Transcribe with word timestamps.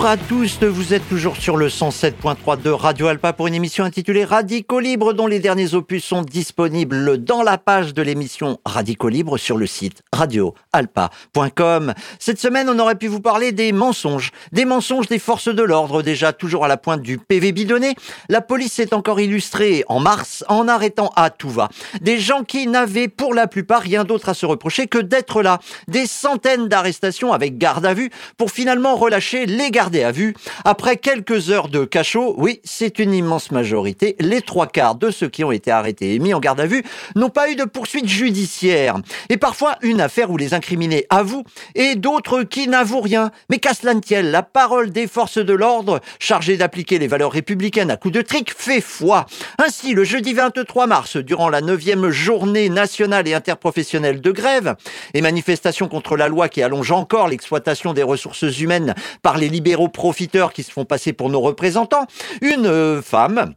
Bonjour 0.00 0.12
à 0.12 0.16
tous, 0.16 0.62
vous 0.62 0.94
êtes 0.94 1.06
toujours 1.10 1.36
sur 1.36 1.58
le 1.58 1.68
107.3 1.68 2.62
de 2.62 2.70
Radio 2.70 3.08
Alpa 3.08 3.34
pour 3.34 3.48
une 3.48 3.54
émission 3.54 3.84
intitulée 3.84 4.24
Radicaux 4.24 4.80
Libre 4.80 5.12
dont 5.12 5.26
les 5.26 5.40
derniers 5.40 5.74
opus 5.74 6.02
sont 6.02 6.22
disponibles 6.22 7.22
dans 7.22 7.42
la 7.42 7.58
page 7.58 7.92
de 7.92 8.00
l'émission 8.00 8.58
Radicaux 8.64 9.10
Libre 9.10 9.36
sur 9.36 9.58
le 9.58 9.66
site 9.66 10.02
radioalpa.com. 10.14 11.92
Cette 12.18 12.40
semaine, 12.40 12.70
on 12.70 12.78
aurait 12.78 12.94
pu 12.94 13.08
vous 13.08 13.20
parler 13.20 13.52
des 13.52 13.72
mensonges, 13.72 14.30
des 14.52 14.64
mensonges 14.64 15.06
des 15.06 15.18
forces 15.18 15.54
de 15.54 15.62
l'ordre 15.62 16.00
déjà 16.00 16.32
toujours 16.32 16.64
à 16.64 16.68
la 16.68 16.78
pointe 16.78 17.02
du 17.02 17.18
PV 17.18 17.52
bidonné. 17.52 17.94
La 18.30 18.40
police 18.40 18.72
s'est 18.72 18.94
encore 18.94 19.20
illustrée 19.20 19.84
en 19.88 20.00
mars 20.00 20.46
en 20.48 20.66
arrêtant 20.66 21.12
à 21.14 21.28
tout 21.28 21.50
va 21.50 21.68
des 22.00 22.18
gens 22.18 22.42
qui 22.42 22.66
n'avaient 22.66 23.08
pour 23.08 23.34
la 23.34 23.46
plupart 23.46 23.82
rien 23.82 24.04
d'autre 24.04 24.30
à 24.30 24.34
se 24.34 24.46
reprocher 24.46 24.86
que 24.86 24.96
d'être 24.98 25.42
là. 25.42 25.58
Des 25.88 26.06
centaines 26.06 26.68
d'arrestations 26.68 27.34
avec 27.34 27.58
garde 27.58 27.84
à 27.84 27.92
vue 27.92 28.08
pour 28.38 28.50
finalement 28.50 28.96
relâcher 28.96 29.44
les 29.44 29.70
gardés 29.90 30.04
à 30.04 30.12
vue. 30.12 30.34
Après 30.64 30.96
quelques 30.96 31.50
heures 31.50 31.68
de 31.68 31.84
cachot, 31.84 32.34
oui, 32.38 32.60
c'est 32.64 32.98
une 32.98 33.12
immense 33.12 33.50
majorité, 33.50 34.16
les 34.20 34.40
trois 34.40 34.66
quarts 34.66 34.94
de 34.94 35.10
ceux 35.10 35.28
qui 35.28 35.42
ont 35.42 35.50
été 35.50 35.70
arrêtés 35.70 36.14
et 36.14 36.18
mis 36.18 36.32
en 36.32 36.40
garde 36.40 36.60
à 36.60 36.66
vue 36.66 36.84
n'ont 37.16 37.28
pas 37.28 37.50
eu 37.50 37.56
de 37.56 37.64
poursuite 37.64 38.08
judiciaire. 38.08 38.96
Et 39.28 39.36
parfois 39.36 39.76
une 39.82 40.00
affaire 40.00 40.30
où 40.30 40.36
les 40.36 40.54
incriminés 40.54 41.06
avouent 41.10 41.44
et 41.74 41.96
d'autres 41.96 42.42
qui 42.44 42.68
n'avouent 42.68 43.00
rien. 43.00 43.32
Mais 43.50 43.58
qu'à 43.58 43.74
cela 43.74 43.94
ne 43.94 44.00
tienne, 44.00 44.30
la 44.30 44.42
parole 44.42 44.90
des 44.90 45.06
forces 45.06 45.38
de 45.38 45.52
l'ordre, 45.52 46.00
chargées 46.18 46.56
d'appliquer 46.56 46.98
les 46.98 47.08
valeurs 47.08 47.32
républicaines 47.32 47.90
à 47.90 47.96
coups 47.96 48.14
de 48.14 48.22
trick, 48.22 48.52
fait 48.56 48.80
foi. 48.80 49.26
Ainsi, 49.58 49.92
le 49.92 50.04
jeudi 50.04 50.34
23 50.34 50.86
mars, 50.86 51.16
durant 51.16 51.48
la 51.48 51.60
neuvième 51.60 52.10
journée 52.10 52.68
nationale 52.68 53.26
et 53.26 53.34
interprofessionnelle 53.34 54.20
de 54.20 54.30
grève 54.30 54.76
et 55.14 55.20
manifestation 55.20 55.88
contre 55.88 56.16
la 56.16 56.28
loi 56.28 56.48
qui 56.48 56.62
allonge 56.62 56.92
encore 56.92 57.28
l'exploitation 57.28 57.92
des 57.92 58.02
ressources 58.02 58.60
humaines 58.60 58.94
par 59.22 59.36
les 59.36 59.48
libéraux 59.48 59.79
profiteurs 59.88 60.52
qui 60.52 60.62
se 60.62 60.70
font 60.70 60.84
passer 60.84 61.12
pour 61.12 61.30
nos 61.30 61.40
représentants, 61.40 62.06
une 62.42 62.66
euh, 62.66 63.02
femme 63.02 63.54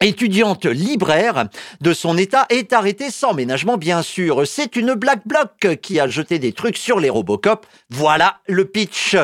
étudiante 0.00 0.64
libraire 0.66 1.48
de 1.80 1.92
son 1.92 2.16
état 2.16 2.46
est 2.50 2.72
arrêtée 2.72 3.10
sans 3.10 3.34
ménagement 3.34 3.76
bien 3.76 4.02
sûr. 4.02 4.46
C'est 4.46 4.76
une 4.76 4.94
black 4.94 5.26
bloc 5.26 5.80
qui 5.82 5.98
a 5.98 6.06
jeté 6.06 6.38
des 6.38 6.52
trucs 6.52 6.76
sur 6.76 7.00
les 7.00 7.10
Robocop. 7.10 7.66
Voilà 7.90 8.38
le 8.46 8.64
pitch. 8.64 9.16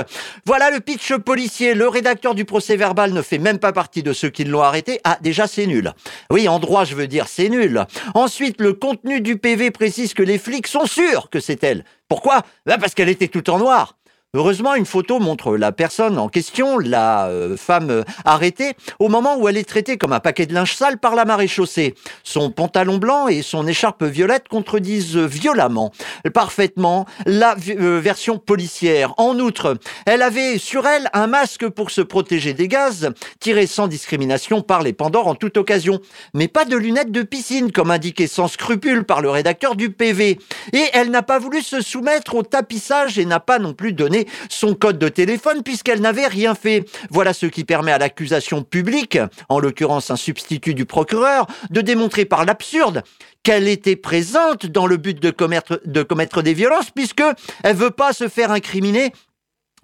Voilà 0.45 0.71
le 0.71 0.81
pitch 0.81 1.15
policier. 1.15 1.75
Le 1.75 1.87
rédacteur 1.89 2.35
du 2.35 2.45
procès 2.45 2.77
verbal 2.77 3.13
ne 3.13 3.23
fait 3.23 3.39
même 3.39 3.59
pas 3.59 3.73
partie 3.73 4.03
de 4.03 4.13
ceux 4.13 4.31
qui 4.31 4.45
l'ont 4.45 4.63
arrêté. 4.63 5.01
Ah 5.05 5.19
déjà 5.23 5.47
c'est 5.47 5.67
nul. 5.67 5.93
Oui 6.31 6.49
en 6.49 6.59
droit 6.59 6.85
je 6.85 6.97
veux 6.97 7.07
dire 7.07 7.29
c'est 7.29 7.49
nul. 7.49 7.87
Ensuite 8.15 8.61
le 8.61 8.73
contenu 8.73 9.21
du 9.21 9.39
PV 9.39 9.71
précise 9.71 10.13
que 10.13 10.23
les 10.23 10.39
flics 10.39 10.67
sont 10.67 10.87
sûrs 10.87 11.31
que 11.31 11.39
c'est 11.39 11.63
elle. 11.63 11.85
Pourquoi? 12.09 12.43
Ben 12.67 12.79
Parce 12.79 12.95
qu'elle 12.95 13.09
était 13.09 13.29
tout 13.29 13.49
en 13.49 13.59
noir. 13.59 13.97
Heureusement, 14.37 14.75
une 14.75 14.85
photo 14.85 15.21
montre 15.21 15.57
la 15.57 15.71
personne 15.71 16.19
en 16.19 16.29
question, 16.29 16.81
la 16.81 17.29
euh, 17.29 17.57
femme 17.57 17.91
euh, 17.91 18.03
arrêtée, 18.25 18.73
au 18.99 19.09
moment 19.09 19.37
où 19.39 19.49
elle 19.49 19.57
est 19.57 19.69
traitée 19.69 19.97
comme 19.97 20.13
un 20.13 20.19
paquet 20.19 20.45
de 20.47 20.53
linge 20.53 20.75
sale 20.75 20.99
par 20.99 21.15
la 21.15 21.25
marée 21.25 21.47
chaussée. 21.47 21.95
Son 22.25 22.51
pantalon 22.51 22.99
blanc 22.99 23.29
et 23.29 23.43
son 23.43 23.65
écharpe 23.69 24.03
violette 24.03 24.49
contredisent 24.49 25.17
violemment, 25.17 25.93
parfaitement, 26.33 27.07
la 27.27 27.55
euh, 27.69 28.01
version 28.01 28.39
policière. 28.39 29.15
En 29.19 29.39
outre, 29.39 29.77
elle 30.05 30.23
avait 30.23 30.59
sur 30.59 30.85
elle 30.85 31.09
un 31.13 31.29
masque 31.29 31.69
pour 31.69 31.93
se 31.93 32.01
protéger 32.01 32.55
des 32.55 32.67
gaz, 32.67 33.11
tiré 33.39 33.69
sans 33.69 33.87
discrimination 33.87 34.63
par 34.63 34.83
les 34.83 34.93
Pandores 34.93 35.29
en 35.29 35.37
toute 35.37 35.59
occasion, 35.59 36.01
mais 36.35 36.49
pas 36.49 36.65
de 36.65 36.77
lunettes 36.77 37.13
de 37.13 37.23
piscine, 37.23 37.71
comme 37.71 37.93
indiqué 37.93 38.27
sans 38.27 38.49
scrupule 38.49 39.05
par 39.05 39.21
le 39.21 39.31
rédacteur 39.31 39.77
du 39.77 39.91
PV. 39.91 40.41
Et 40.73 40.85
elle 40.93 41.13
n'a 41.13 41.23
pas 41.23 41.39
voulu 41.39 41.63
se 41.63 41.81
soumettre 41.81 42.35
au 42.35 42.43
tapissage 42.43 43.17
et 43.17 43.25
n'a 43.27 43.39
pas 43.39 43.61
non 43.61 43.75
plus 43.75 43.93
donné 43.93 44.24
son 44.49 44.75
code 44.75 44.99
de 44.99 45.09
téléphone 45.09 45.63
puisqu'elle 45.63 46.01
n'avait 46.01 46.27
rien 46.27 46.55
fait. 46.55 46.85
Voilà 47.11 47.33
ce 47.33 47.47
qui 47.47 47.65
permet 47.65 47.93
à 47.93 47.99
l'accusation 47.99 48.63
publique, 48.63 49.19
en 49.49 49.59
l'occurrence 49.59 50.11
un 50.11 50.17
substitut 50.17 50.75
du 50.75 50.85
procureur, 50.85 51.47
de 51.71 51.81
démontrer 51.81 52.25
par 52.25 52.45
l'absurde 52.45 53.03
qu'elle 53.43 53.69
était 53.69 53.97
présente 53.97 54.67
dans 54.67 54.87
le 54.87 54.97
but 54.97 55.21
de 55.21 55.31
commettre, 55.31 55.81
de 55.85 56.03
commettre 56.03 56.43
des 56.43 56.55
violences 56.55 56.91
puisque 56.91 57.23
elle 57.63 57.77
veut 57.77 57.91
pas 57.91 58.13
se 58.13 58.29
faire 58.29 58.51
incriminer 58.51 59.13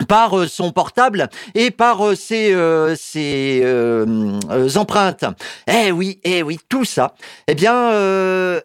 par 0.07 0.39
euh, 0.39 0.49
son 0.49 0.73
portable 0.73 1.29
et 1.55 1.71
par 1.71 2.07
euh, 2.07 2.15
ses, 2.15 2.53
euh, 2.55 2.97
ses 2.97 4.77
empreintes. 4.77 5.25
Eh 5.67 5.93
oui, 5.93 6.21
eh 6.25 6.43
oui, 6.43 6.59
tout 6.69 6.85
ça. 6.85 7.15
Eh 7.47 7.55
bien, 7.55 7.91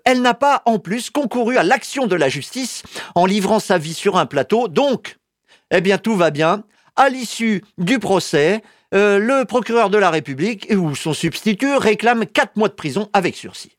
elle 0.05 0.21
n'a 0.21 0.33
pas 0.33 0.61
en 0.65 0.79
plus 0.79 1.09
concouru 1.09 1.57
à 1.57 1.63
l'action 1.63 2.07
de 2.07 2.15
la 2.15 2.29
justice 2.29 2.83
en 3.15 3.25
livrant 3.25 3.59
sa 3.59 3.77
vie 3.77 3.93
sur 3.93 4.17
un 4.17 4.25
plateau. 4.25 4.67
Donc, 4.67 5.17
eh 5.71 5.81
bien 5.81 5.97
tout 5.97 6.15
va 6.15 6.31
bien. 6.31 6.63
À 6.95 7.09
l'issue 7.09 7.63
du 7.77 7.99
procès, 7.99 8.61
euh, 8.93 9.19
le 9.19 9.45
procureur 9.45 9.89
de 9.89 9.97
la 9.97 10.09
République 10.09 10.67
ou 10.71 10.95
son 10.95 11.13
substitut 11.13 11.75
réclame 11.75 12.25
quatre 12.25 12.55
mois 12.55 12.69
de 12.69 12.73
prison 12.73 13.09
avec 13.13 13.35
sursis. 13.35 13.77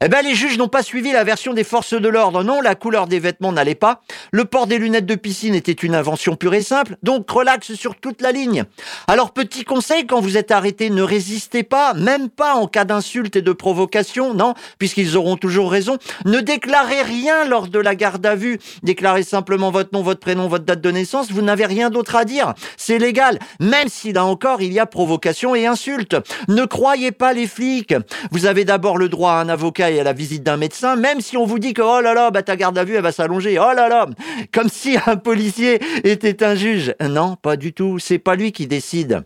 Eh 0.00 0.08
ben, 0.08 0.22
les 0.22 0.34
juges 0.34 0.58
n'ont 0.58 0.68
pas 0.68 0.82
suivi 0.82 1.12
la 1.12 1.24
version 1.24 1.54
des 1.54 1.64
forces 1.64 1.94
de 1.94 2.08
l'ordre. 2.08 2.42
Non, 2.44 2.60
la 2.60 2.74
couleur 2.74 3.06
des 3.06 3.18
vêtements 3.18 3.52
n'allait 3.52 3.74
pas. 3.74 4.02
Le 4.32 4.44
port 4.44 4.66
des 4.66 4.78
lunettes 4.78 5.06
de 5.06 5.14
piscine 5.14 5.54
était 5.54 5.72
une 5.72 5.94
invention 5.94 6.36
pure 6.36 6.54
et 6.54 6.62
simple. 6.62 6.96
Donc, 7.02 7.30
relax 7.30 7.74
sur 7.74 7.96
toute 7.96 8.22
la 8.22 8.32
ligne. 8.32 8.64
Alors, 9.08 9.32
petit 9.32 9.64
conseil, 9.64 10.06
quand 10.06 10.20
vous 10.20 10.36
êtes 10.36 10.50
arrêté, 10.50 10.90
ne 10.90 11.02
résistez 11.02 11.62
pas, 11.62 11.94
même 11.94 12.28
pas 12.28 12.54
en 12.54 12.66
cas 12.66 12.84
d'insulte 12.84 13.36
et 13.36 13.42
de 13.42 13.52
provocation. 13.52 14.34
Non, 14.34 14.54
puisqu'ils 14.78 15.16
auront 15.16 15.36
toujours 15.36 15.70
raison. 15.70 15.98
Ne 16.24 16.40
déclarez 16.40 17.02
rien 17.02 17.44
lors 17.44 17.68
de 17.68 17.78
la 17.78 17.94
garde 17.94 18.24
à 18.26 18.34
vue. 18.34 18.58
Déclarez 18.82 19.22
simplement 19.22 19.70
votre 19.70 19.90
nom, 19.92 20.02
votre 20.02 20.20
prénom, 20.20 20.48
votre 20.48 20.64
date 20.64 20.80
de 20.80 20.90
naissance. 20.90 21.30
Vous 21.30 21.42
n'avez 21.42 21.66
rien 21.66 21.90
d'autre 21.90 22.16
à 22.16 22.24
dire. 22.24 22.54
C'est 22.76 22.98
légal. 22.98 23.38
Même 23.60 23.88
si 23.88 24.12
là 24.12 24.24
encore, 24.24 24.62
il 24.62 24.72
y 24.72 24.78
a 24.78 24.86
provocation 24.86 25.54
et 25.54 25.66
insulte. 25.66 26.16
Ne 26.48 26.64
croyez 26.64 27.12
pas 27.12 27.32
les 27.32 27.46
flics. 27.46 27.94
Vous 28.30 28.46
avez 28.46 28.64
d'abord 28.64 28.98
le 28.98 29.08
droit 29.08 29.32
à 29.32 29.40
un 29.40 29.48
avocat 29.48 29.63
et 29.78 30.00
à 30.00 30.04
la 30.04 30.12
visite 30.12 30.42
d'un 30.42 30.56
médecin, 30.56 30.96
même 30.96 31.20
si 31.20 31.36
on 31.36 31.44
vous 31.44 31.58
dit 31.58 31.72
que 31.72 31.82
oh 31.82 32.00
là 32.00 32.14
là, 32.14 32.30
bah 32.30 32.42
ta 32.42 32.56
garde 32.56 32.76
à 32.76 32.84
vue 32.84 32.94
elle 32.94 33.02
va 33.02 33.12
s'allonger, 33.12 33.58
oh 33.58 33.72
là 33.74 33.88
là, 33.88 34.06
comme 34.52 34.68
si 34.68 34.96
un 35.06 35.16
policier 35.16 35.80
était 36.04 36.44
un 36.44 36.54
juge. 36.54 36.94
Non, 37.00 37.36
pas 37.36 37.56
du 37.56 37.72
tout, 37.72 37.98
c'est 37.98 38.18
pas 38.18 38.36
lui 38.36 38.52
qui 38.52 38.66
décide. 38.66 39.24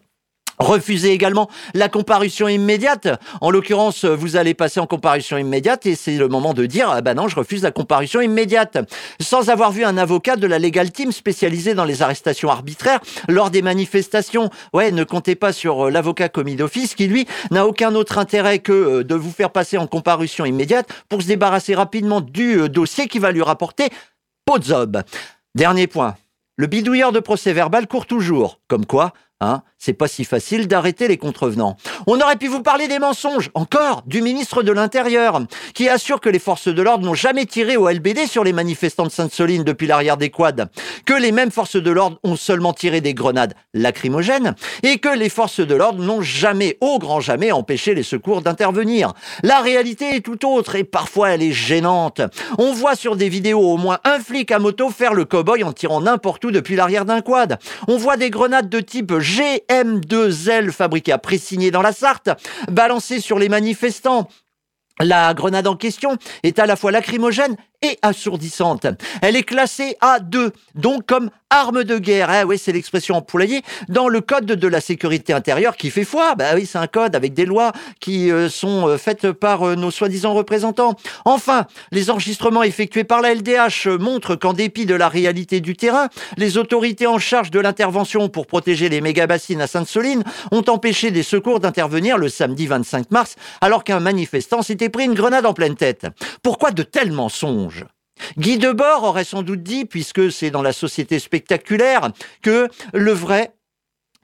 Refusez 0.58 1.12
également 1.12 1.48
la 1.74 1.88
comparution 1.88 2.48
immédiate. 2.48 3.08
En 3.40 3.50
l'occurrence, 3.50 4.04
vous 4.04 4.36
allez 4.36 4.54
passer 4.54 4.80
en 4.80 4.86
comparution 4.86 5.38
immédiate 5.38 5.86
et 5.86 5.94
c'est 5.94 6.16
le 6.16 6.26
moment 6.28 6.52
de 6.52 6.66
dire 6.66 6.90
ah 6.90 7.00
ben 7.00 7.14
non, 7.14 7.28
je 7.28 7.36
refuse 7.36 7.62
la 7.62 7.70
comparution 7.70 8.20
immédiate. 8.20 8.78
Sans 9.20 9.50
avoir 9.50 9.70
vu 9.70 9.84
un 9.84 9.96
avocat 9.96 10.36
de 10.36 10.46
la 10.46 10.58
Legal 10.58 10.90
Team 10.90 11.12
spécialisé 11.12 11.74
dans 11.74 11.84
les 11.84 12.02
arrestations 12.02 12.50
arbitraires 12.50 13.00
lors 13.28 13.50
des 13.50 13.62
manifestations. 13.62 14.50
Ouais, 14.72 14.90
ne 14.90 15.04
comptez 15.04 15.36
pas 15.36 15.52
sur 15.52 15.86
euh, 15.86 15.90
l'avocat 15.90 16.28
commis 16.28 16.56
d'office 16.56 16.94
qui 16.94 17.06
lui 17.06 17.26
n'a 17.50 17.66
aucun 17.66 17.94
autre 17.94 18.18
intérêt 18.18 18.58
que 18.58 18.72
euh, 18.72 19.04
de 19.04 19.14
vous 19.14 19.30
faire 19.30 19.50
passer 19.50 19.78
en 19.78 19.86
comparution 19.86 20.44
immédiate 20.44 20.88
pour 21.08 21.22
se 21.22 21.28
débarrasser 21.28 21.74
rapidement 21.74 22.20
du 22.20 22.58
euh, 22.58 22.68
dossier 22.68 23.06
qui 23.06 23.20
va 23.20 23.30
lui 23.30 23.42
rapporter 23.42 23.88
pot 24.44 24.58
de 24.58 25.02
Dernier 25.54 25.86
point. 25.86 26.16
Le 26.56 26.66
bidouilleur 26.66 27.12
de 27.12 27.20
procès 27.20 27.52
verbal 27.52 27.86
court 27.86 28.06
toujours. 28.06 28.60
Comme 28.68 28.86
quoi, 28.86 29.12
Hein, 29.40 29.62
c'est 29.78 29.92
pas 29.92 30.08
si 30.08 30.24
facile 30.24 30.66
d'arrêter 30.66 31.06
les 31.08 31.16
contrevenants. 31.16 31.76
On 32.06 32.20
aurait 32.20 32.36
pu 32.36 32.48
vous 32.48 32.62
parler 32.62 32.88
des 32.88 32.98
mensonges, 32.98 33.50
encore, 33.54 34.02
du 34.06 34.22
ministre 34.22 34.62
de 34.62 34.72
l'Intérieur, 34.72 35.40
qui 35.72 35.88
assure 35.88 36.20
que 36.20 36.28
les 36.28 36.40
forces 36.40 36.68
de 36.68 36.82
l'ordre 36.82 37.06
n'ont 37.06 37.14
jamais 37.14 37.46
tiré 37.46 37.76
au 37.76 37.88
LBD 37.88 38.26
sur 38.26 38.42
les 38.42 38.52
manifestants 38.52 39.06
de 39.06 39.10
Sainte-Soline 39.10 39.62
depuis 39.62 39.86
l'arrière 39.86 40.16
des 40.16 40.30
quads, 40.30 40.66
que 41.06 41.14
les 41.14 41.30
mêmes 41.30 41.52
forces 41.52 41.76
de 41.76 41.90
l'ordre 41.90 42.18
ont 42.24 42.34
seulement 42.34 42.72
tiré 42.72 43.00
des 43.00 43.14
grenades 43.14 43.54
lacrymogènes, 43.72 44.56
et 44.82 44.98
que 44.98 45.16
les 45.16 45.28
forces 45.28 45.60
de 45.60 45.74
l'ordre 45.74 46.02
n'ont 46.02 46.22
jamais, 46.22 46.76
au 46.80 46.98
grand 46.98 47.20
jamais, 47.20 47.52
empêché 47.52 47.94
les 47.94 48.02
secours 48.02 48.42
d'intervenir. 48.42 49.12
La 49.44 49.60
réalité 49.60 50.16
est 50.16 50.20
tout 50.20 50.44
autre, 50.44 50.74
et 50.74 50.84
parfois 50.84 51.30
elle 51.30 51.42
est 51.42 51.52
gênante. 51.52 52.20
On 52.58 52.72
voit 52.72 52.96
sur 52.96 53.14
des 53.14 53.28
vidéos 53.28 53.60
au 53.60 53.76
moins 53.76 53.98
un 54.04 54.18
flic 54.18 54.50
à 54.50 54.58
moto 54.58 54.90
faire 54.90 55.14
le 55.14 55.24
cow-boy 55.24 55.62
en 55.62 55.72
tirant 55.72 56.00
n'importe 56.00 56.44
où 56.44 56.50
depuis 56.50 56.74
l'arrière 56.74 57.04
d'un 57.04 57.20
quad. 57.20 57.58
On 57.86 57.96
voit 57.96 58.16
des 58.16 58.30
grenades 58.30 58.68
de 58.68 58.80
type 58.80 59.12
GM2L 59.70 60.70
fabriqué 60.70 61.12
à 61.12 61.18
Pressigné 61.18 61.70
dans 61.70 61.82
la 61.82 61.92
Sarthe, 61.92 62.30
balancé 62.70 63.20
sur 63.20 63.38
les 63.38 63.48
manifestants. 63.48 64.28
La 65.00 65.32
grenade 65.34 65.66
en 65.66 65.76
question 65.76 66.16
est 66.42 66.58
à 66.58 66.66
la 66.66 66.74
fois 66.74 66.90
lacrymogène 66.90 67.56
et 67.82 67.98
assourdissante. 68.02 68.86
Elle 69.22 69.36
est 69.36 69.42
classée 69.42 69.96
A2, 70.02 70.50
donc 70.74 71.06
comme 71.06 71.30
arme 71.50 71.84
de 71.84 71.98
guerre. 71.98 72.30
Eh 72.42 72.44
oui, 72.44 72.58
c'est 72.58 72.72
l'expression 72.72 73.16
employée 73.16 73.62
dans 73.88 74.08
le 74.08 74.20
code 74.20 74.46
de 74.46 74.68
la 74.68 74.80
sécurité 74.80 75.32
intérieure 75.32 75.76
qui 75.76 75.90
fait 75.90 76.04
foi. 76.04 76.34
Bah 76.34 76.50
oui, 76.54 76.66
c'est 76.66 76.78
un 76.78 76.86
code 76.86 77.14
avec 77.14 77.34
des 77.34 77.46
lois 77.46 77.72
qui 78.00 78.30
euh, 78.30 78.48
sont 78.48 78.86
euh, 78.86 78.98
faites 78.98 79.32
par 79.32 79.62
euh, 79.62 79.74
nos 79.74 79.90
soi-disant 79.90 80.34
représentants. 80.34 80.94
Enfin, 81.24 81.66
les 81.90 82.10
enregistrements 82.10 82.62
effectués 82.62 83.04
par 83.04 83.22
la 83.22 83.34
LDH 83.34 83.88
montrent 83.98 84.36
qu'en 84.36 84.52
dépit 84.52 84.84
de 84.84 84.94
la 84.94 85.08
réalité 85.08 85.60
du 85.60 85.74
terrain, 85.76 86.08
les 86.36 86.58
autorités 86.58 87.06
en 87.06 87.18
charge 87.18 87.50
de 87.50 87.60
l'intervention 87.60 88.28
pour 88.28 88.46
protéger 88.46 88.88
les 88.88 89.00
méga-bassines 89.00 89.60
à 89.60 89.66
Sainte-Soline 89.66 90.24
ont 90.50 90.64
empêché 90.68 91.10
des 91.10 91.22
secours 91.22 91.60
d'intervenir 91.60 92.18
le 92.18 92.28
samedi 92.28 92.66
25 92.66 93.10
mars 93.10 93.36
alors 93.60 93.84
qu'un 93.84 94.00
manifestant 94.00 94.62
s'était 94.62 94.88
pris 94.88 95.04
une 95.04 95.14
grenade 95.14 95.46
en 95.46 95.54
pleine 95.54 95.76
tête. 95.76 96.06
Pourquoi 96.42 96.72
de 96.72 96.82
tels 96.82 97.12
mensonges? 97.12 97.67
Guy 98.36 98.58
Debord 98.58 99.04
aurait 99.04 99.24
sans 99.24 99.42
doute 99.42 99.62
dit, 99.62 99.84
puisque 99.84 100.32
c'est 100.32 100.50
dans 100.50 100.62
la 100.62 100.72
société 100.72 101.18
spectaculaire, 101.18 102.10
que 102.42 102.68
le 102.92 103.12
vrai 103.12 103.52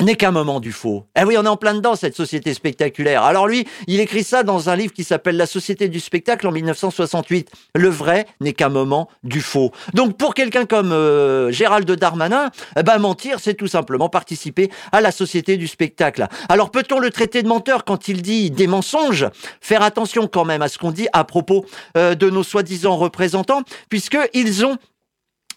n'est 0.02 0.16
qu'un 0.16 0.32
moment 0.32 0.58
du 0.58 0.72
faux. 0.72 1.06
Eh 1.16 1.22
oui, 1.22 1.36
on 1.38 1.44
est 1.44 1.48
en 1.48 1.56
plein 1.56 1.74
dedans, 1.74 1.94
cette 1.94 2.16
société 2.16 2.52
spectaculaire. 2.52 3.22
Alors 3.22 3.46
lui, 3.46 3.66
il 3.86 4.00
écrit 4.00 4.24
ça 4.24 4.42
dans 4.42 4.68
un 4.68 4.74
livre 4.74 4.92
qui 4.92 5.04
s'appelle 5.04 5.36
La 5.36 5.46
société 5.46 5.88
du 5.88 6.00
spectacle 6.00 6.46
en 6.48 6.52
1968. 6.52 7.50
Le 7.76 7.88
vrai 7.88 8.26
n'est 8.40 8.54
qu'un 8.54 8.68
moment 8.68 9.08
du 9.22 9.40
faux. 9.40 9.70
Donc 9.94 10.16
pour 10.18 10.34
quelqu'un 10.34 10.66
comme 10.66 10.92
euh, 10.92 11.52
Gérald 11.52 11.90
Darmanin, 11.90 12.50
eh 12.76 12.82
ben, 12.82 12.98
mentir, 12.98 13.38
c'est 13.38 13.54
tout 13.54 13.68
simplement 13.68 14.08
participer 14.08 14.68
à 14.90 15.00
la 15.00 15.12
société 15.12 15.56
du 15.56 15.68
spectacle. 15.68 16.26
Alors 16.48 16.70
peut-on 16.70 16.98
le 16.98 17.10
traiter 17.10 17.42
de 17.42 17.48
menteur 17.48 17.84
quand 17.84 18.08
il 18.08 18.20
dit 18.20 18.50
des 18.50 18.66
mensonges? 18.66 19.26
Faire 19.60 19.82
attention 19.82 20.26
quand 20.26 20.44
même 20.44 20.62
à 20.62 20.68
ce 20.68 20.76
qu'on 20.76 20.90
dit 20.90 21.06
à 21.12 21.22
propos 21.22 21.64
euh, 21.96 22.16
de 22.16 22.28
nos 22.30 22.42
soi-disant 22.42 22.96
représentants, 22.96 23.62
puisqu'ils 23.88 24.66
ont 24.66 24.76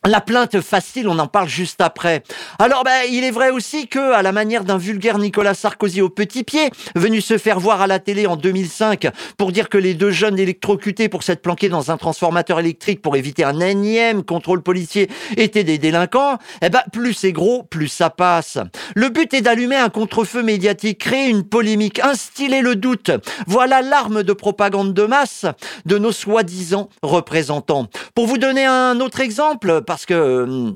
la 0.08 0.22
plainte 0.22 0.62
facile, 0.62 1.08
on 1.08 1.20
en 1.20 1.28
parle 1.28 1.50
juste 1.50 1.82
après. 1.82 2.24
Alors, 2.60 2.84
ben, 2.84 3.02
il 3.10 3.24
est 3.24 3.32
vrai 3.32 3.50
aussi 3.50 3.88
que, 3.88 4.14
à 4.14 4.22
la 4.22 4.32
manière 4.32 4.64
d'un 4.64 4.78
vulgaire 4.78 5.18
Nicolas 5.18 5.54
Sarkozy 5.54 6.02
au 6.02 6.10
petit 6.10 6.44
pied, 6.44 6.70
venu 6.96 7.22
se 7.22 7.38
faire 7.38 7.60
voir 7.60 7.82
à 7.82 7.88
la 7.88 8.00
télé 8.00 8.26
en 8.26 8.36
2005 8.36 9.08
pour 9.38 9.52
dire 9.52 9.70
que 9.70 9.78
les 9.78 9.94
deux 9.94 10.12
jeunes 10.12 10.40
électrocutés 10.40 11.10
pour 11.10 11.24
s'être 11.24 11.42
planqués 11.42 11.70
dans 11.70 11.92
un 11.92 11.98
transformateur 11.98 12.60
électrique 12.60 13.02
pour 13.02 13.16
éviter 13.16 13.44
un 13.44 13.60
énième 13.60 14.24
contrôle 14.24 14.62
policier 14.62 15.10
étaient 15.36 15.64
des 15.64 15.78
délinquants, 15.78 16.38
eh 16.62 16.70
ben, 16.70 16.84
plus 16.92 17.14
c'est 17.14 17.32
gros, 17.32 17.64
plus 17.64 17.88
ça 17.88 18.10
passe. 18.10 18.58
Le 18.96 19.10
but 19.10 19.34
est 19.34 19.42
d'allumer 19.42 19.76
un 19.76 19.90
contre-feu 19.90 20.44
médiatique, 20.44 21.00
créer 21.00 21.30
une 21.30 21.44
polémique, 21.44 22.00
instiller 22.00 22.62
le 22.62 22.76
doute. 22.76 23.12
Voilà 23.46 23.82
l'arme 23.82 24.24
de 24.24 24.34
propagande 24.34 24.94
de 24.94 25.04
masse 25.04 25.46
de 25.86 25.98
nos 25.98 26.12
soi-disant 26.12 26.90
représentants. 27.02 27.88
Pour 28.16 28.28
vous 28.28 28.38
donner 28.38 28.66
un 28.66 29.00
autre 29.00 29.20
exemple, 29.20 29.82
que 30.06 30.14
euh, 30.14 30.72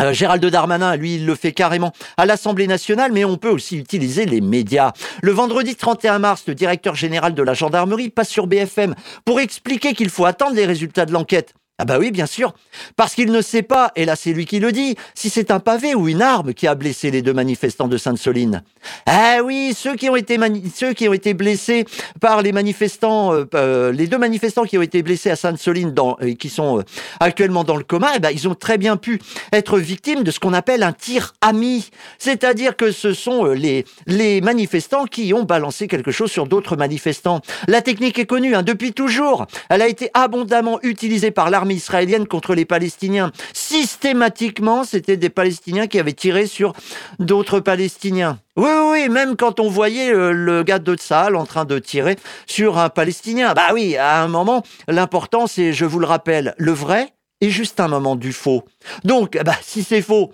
euh, 0.00 0.12
Gérald 0.12 0.44
Darmanin, 0.44 0.96
lui, 0.96 1.16
il 1.16 1.26
le 1.26 1.34
fait 1.34 1.52
carrément 1.52 1.92
à 2.16 2.26
l'Assemblée 2.26 2.66
nationale, 2.66 3.12
mais 3.12 3.24
on 3.24 3.36
peut 3.36 3.48
aussi 3.48 3.78
utiliser 3.78 4.26
les 4.26 4.40
médias. 4.40 4.92
Le 5.22 5.32
vendredi 5.32 5.74
31 5.74 6.18
mars, 6.18 6.44
le 6.46 6.54
directeur 6.54 6.94
général 6.94 7.34
de 7.34 7.42
la 7.42 7.54
gendarmerie 7.54 8.10
passe 8.10 8.28
sur 8.28 8.46
BFM 8.46 8.94
pour 9.24 9.40
expliquer 9.40 9.94
qu'il 9.94 10.10
faut 10.10 10.26
attendre 10.26 10.54
les 10.54 10.66
résultats 10.66 11.06
de 11.06 11.12
l'enquête. 11.12 11.54
Ah 11.78 11.84
bah 11.84 11.98
oui, 11.98 12.10
bien 12.10 12.24
sûr. 12.24 12.54
Parce 12.96 13.14
qu'il 13.14 13.30
ne 13.30 13.42
sait 13.42 13.60
pas, 13.60 13.92
et 13.96 14.06
là 14.06 14.16
c'est 14.16 14.32
lui 14.32 14.46
qui 14.46 14.60
le 14.60 14.72
dit, 14.72 14.96
si 15.14 15.28
c'est 15.28 15.50
un 15.50 15.60
pavé 15.60 15.94
ou 15.94 16.08
une 16.08 16.22
arme 16.22 16.54
qui 16.54 16.66
a 16.66 16.74
blessé 16.74 17.10
les 17.10 17.20
deux 17.20 17.34
manifestants 17.34 17.86
de 17.86 17.98
Sainte-Soline. 17.98 18.62
Ah 19.04 19.40
oui, 19.44 19.74
ceux 19.76 19.94
qui 19.94 20.08
ont 20.08 20.16
été 20.16 20.38
ceux 20.74 20.94
qui 20.94 21.06
ont 21.06 21.12
été 21.12 21.34
blessés 21.34 21.84
par 22.18 22.40
les 22.40 22.52
manifestants, 22.52 23.34
euh, 23.34 23.44
euh, 23.54 23.92
les 23.92 24.06
deux 24.06 24.16
manifestants 24.16 24.64
qui 24.64 24.78
ont 24.78 24.82
été 24.82 25.02
blessés 25.02 25.28
à 25.28 25.36
Sainte-Soline, 25.36 25.94
et 26.22 26.36
qui 26.36 26.48
sont 26.48 26.78
euh, 26.78 26.82
actuellement 27.20 27.62
dans 27.62 27.76
le 27.76 27.84
coma, 27.84 28.12
eh 28.16 28.20
ben, 28.20 28.30
ils 28.32 28.48
ont 28.48 28.54
très 28.54 28.78
bien 28.78 28.96
pu 28.96 29.20
être 29.52 29.78
victimes 29.78 30.22
de 30.22 30.30
ce 30.30 30.40
qu'on 30.40 30.54
appelle 30.54 30.82
un 30.82 30.94
tir 30.94 31.34
ami. 31.42 31.90
C'est-à-dire 32.18 32.76
que 32.76 32.90
ce 32.90 33.12
sont 33.12 33.44
les, 33.44 33.84
les 34.06 34.40
manifestants 34.40 35.04
qui 35.04 35.34
ont 35.34 35.42
balancé 35.42 35.88
quelque 35.88 36.10
chose 36.10 36.30
sur 36.30 36.46
d'autres 36.46 36.76
manifestants. 36.76 37.42
La 37.68 37.82
technique 37.82 38.18
est 38.18 38.24
connue 38.24 38.54
hein, 38.54 38.62
depuis 38.62 38.94
toujours. 38.94 39.46
Elle 39.68 39.82
a 39.82 39.88
été 39.88 40.08
abondamment 40.14 40.78
utilisée 40.82 41.30
par 41.30 41.50
l'armée 41.50 41.65
israélienne 41.70 42.26
contre 42.26 42.54
les 42.54 42.64
Palestiniens. 42.64 43.32
Systématiquement, 43.52 44.84
c'était 44.84 45.16
des 45.16 45.30
Palestiniens 45.30 45.86
qui 45.86 45.98
avaient 45.98 46.12
tiré 46.12 46.46
sur 46.46 46.72
d'autres 47.18 47.60
Palestiniens. 47.60 48.38
Oui, 48.56 48.70
oui, 48.90 49.08
même 49.08 49.36
quand 49.36 49.60
on 49.60 49.68
voyait 49.68 50.12
euh, 50.12 50.32
le, 50.32 50.62
gars 50.62 50.78
de 50.78 50.94
Tsahal 50.94 51.36
en 51.36 51.44
train 51.44 51.64
de 51.64 51.78
tirer 51.78 52.16
sur 52.46 52.78
un 52.78 52.88
Palestinien. 52.88 53.52
Bah 53.54 53.68
oui, 53.74 53.96
à 53.96 54.22
un 54.22 54.28
moment, 54.28 54.62
l'important, 54.88 55.46
c'est, 55.46 55.72
je 55.72 55.84
vous 55.84 55.98
le 55.98 56.06
rappelle, 56.06 56.54
le 56.56 56.72
vrai 56.72 57.12
est 57.40 57.50
juste 57.50 57.80
un 57.80 57.88
moment 57.88 58.16
du 58.16 58.32
faux. 58.32 58.64
Donc, 59.04 59.38
bah, 59.44 59.56
si 59.62 59.82
c'est 59.82 60.00
faux, 60.00 60.32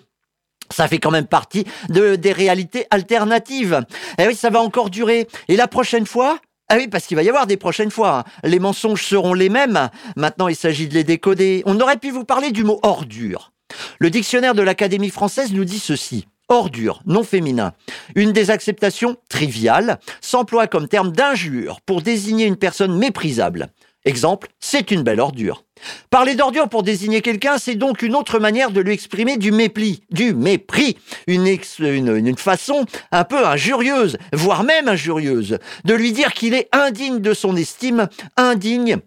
ça 0.70 0.88
fait 0.88 0.98
quand 0.98 1.10
même 1.10 1.26
partie 1.26 1.64
de, 1.88 2.16
des 2.16 2.32
réalités 2.32 2.86
alternatives. 2.90 3.84
Et 4.18 4.22
eh 4.22 4.26
oui, 4.28 4.34
ça 4.34 4.50
va 4.50 4.60
encore 4.60 4.90
durer. 4.90 5.28
Et 5.48 5.56
la 5.56 5.68
prochaine 5.68 6.06
fois, 6.06 6.38
ah 6.72 6.78
oui, 6.78 6.88
parce 6.88 7.04
qu'il 7.04 7.18
va 7.18 7.22
y 7.22 7.28
avoir 7.28 7.46
des 7.46 7.58
prochaines 7.58 7.90
fois. 7.90 8.24
Les 8.44 8.58
mensonges 8.58 9.04
seront 9.04 9.34
les 9.34 9.50
mêmes. 9.50 9.90
Maintenant, 10.16 10.48
il 10.48 10.56
s'agit 10.56 10.88
de 10.88 10.94
les 10.94 11.04
décoder. 11.04 11.62
On 11.66 11.78
aurait 11.80 11.98
pu 11.98 12.10
vous 12.10 12.24
parler 12.24 12.50
du 12.50 12.64
mot 12.64 12.80
ordure. 12.82 13.52
Le 13.98 14.08
dictionnaire 14.08 14.54
de 14.54 14.62
l'Académie 14.62 15.10
française 15.10 15.52
nous 15.52 15.66
dit 15.66 15.78
ceci. 15.78 16.26
Ordure, 16.48 17.02
non 17.04 17.24
féminin. 17.24 17.74
Une 18.14 18.32
des 18.32 18.50
acceptations 18.50 19.18
triviales 19.28 19.98
s'emploie 20.22 20.66
comme 20.66 20.88
terme 20.88 21.12
d'injure 21.12 21.82
pour 21.82 22.00
désigner 22.00 22.46
une 22.46 22.56
personne 22.56 22.96
méprisable. 22.96 23.68
Exemple, 24.04 24.48
c'est 24.58 24.90
une 24.90 25.02
belle 25.02 25.20
ordure. 25.20 25.64
Parler 26.10 26.34
d'ordure 26.34 26.68
pour 26.68 26.82
désigner 26.82 27.22
quelqu'un, 27.22 27.58
c'est 27.58 27.76
donc 27.76 28.02
une 28.02 28.16
autre 28.16 28.38
manière 28.38 28.70
de 28.70 28.80
lui 28.80 28.92
exprimer 28.92 29.36
du 29.36 29.52
mépris, 29.52 30.02
du 30.10 30.34
mépris, 30.34 30.96
une, 31.26 31.46
une, 31.78 32.36
façon 32.36 32.84
un 33.12 33.24
peu 33.24 33.46
injurieuse, 33.46 34.16
voire 34.32 34.64
même 34.64 34.88
injurieuse, 34.88 35.58
de 35.84 35.94
lui 35.94 36.12
dire 36.12 36.32
qu'il 36.32 36.54
est 36.54 36.68
indigne 36.72 37.20
de 37.20 37.34
son 37.34 37.56
estime, 37.56 38.08
indigne 38.36 38.98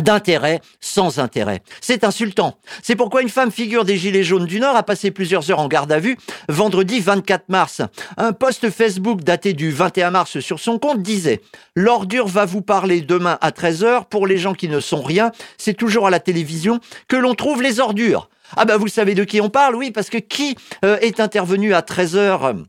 d'intérêt 0.00 0.60
sans 0.80 1.18
intérêt. 1.18 1.62
C'est 1.80 2.04
insultant. 2.04 2.58
C'est 2.82 2.96
pourquoi 2.96 3.22
une 3.22 3.28
femme 3.28 3.50
figure 3.50 3.84
des 3.84 3.96
Gilets 3.96 4.24
jaunes 4.24 4.46
du 4.46 4.60
Nord 4.60 4.76
a 4.76 4.82
passé 4.82 5.10
plusieurs 5.10 5.50
heures 5.50 5.60
en 5.60 5.68
garde 5.68 5.92
à 5.92 5.98
vue 5.98 6.16
vendredi 6.48 7.00
24 7.00 7.48
mars. 7.48 7.82
Un 8.16 8.32
post 8.32 8.70
Facebook 8.70 9.22
daté 9.22 9.52
du 9.52 9.70
21 9.70 10.10
mars 10.10 10.40
sur 10.40 10.60
son 10.60 10.78
compte 10.78 11.02
disait 11.02 11.40
«L'ordure 11.74 12.26
va 12.26 12.44
vous 12.44 12.62
parler 12.62 13.00
demain 13.00 13.38
à 13.40 13.50
13h. 13.50 14.04
Pour 14.08 14.26
les 14.26 14.38
gens 14.38 14.54
qui 14.54 14.68
ne 14.68 14.80
sont 14.80 15.02
rien, 15.02 15.32
c'est 15.56 15.74
toujours 15.74 16.06
à 16.06 16.10
la 16.10 16.20
télévision 16.20 16.80
que 17.08 17.16
l'on 17.16 17.34
trouve 17.34 17.62
les 17.62 17.80
ordures.» 17.80 18.28
Ah 18.56 18.64
bah 18.64 18.78
vous 18.78 18.88
savez 18.88 19.14
de 19.14 19.24
qui 19.24 19.40
on 19.40 19.50
parle, 19.50 19.76
oui, 19.76 19.90
parce 19.90 20.08
que 20.08 20.16
qui 20.16 20.56
euh, 20.84 20.98
est 21.00 21.20
intervenu 21.20 21.74
à 21.74 21.80
13h 21.80 22.64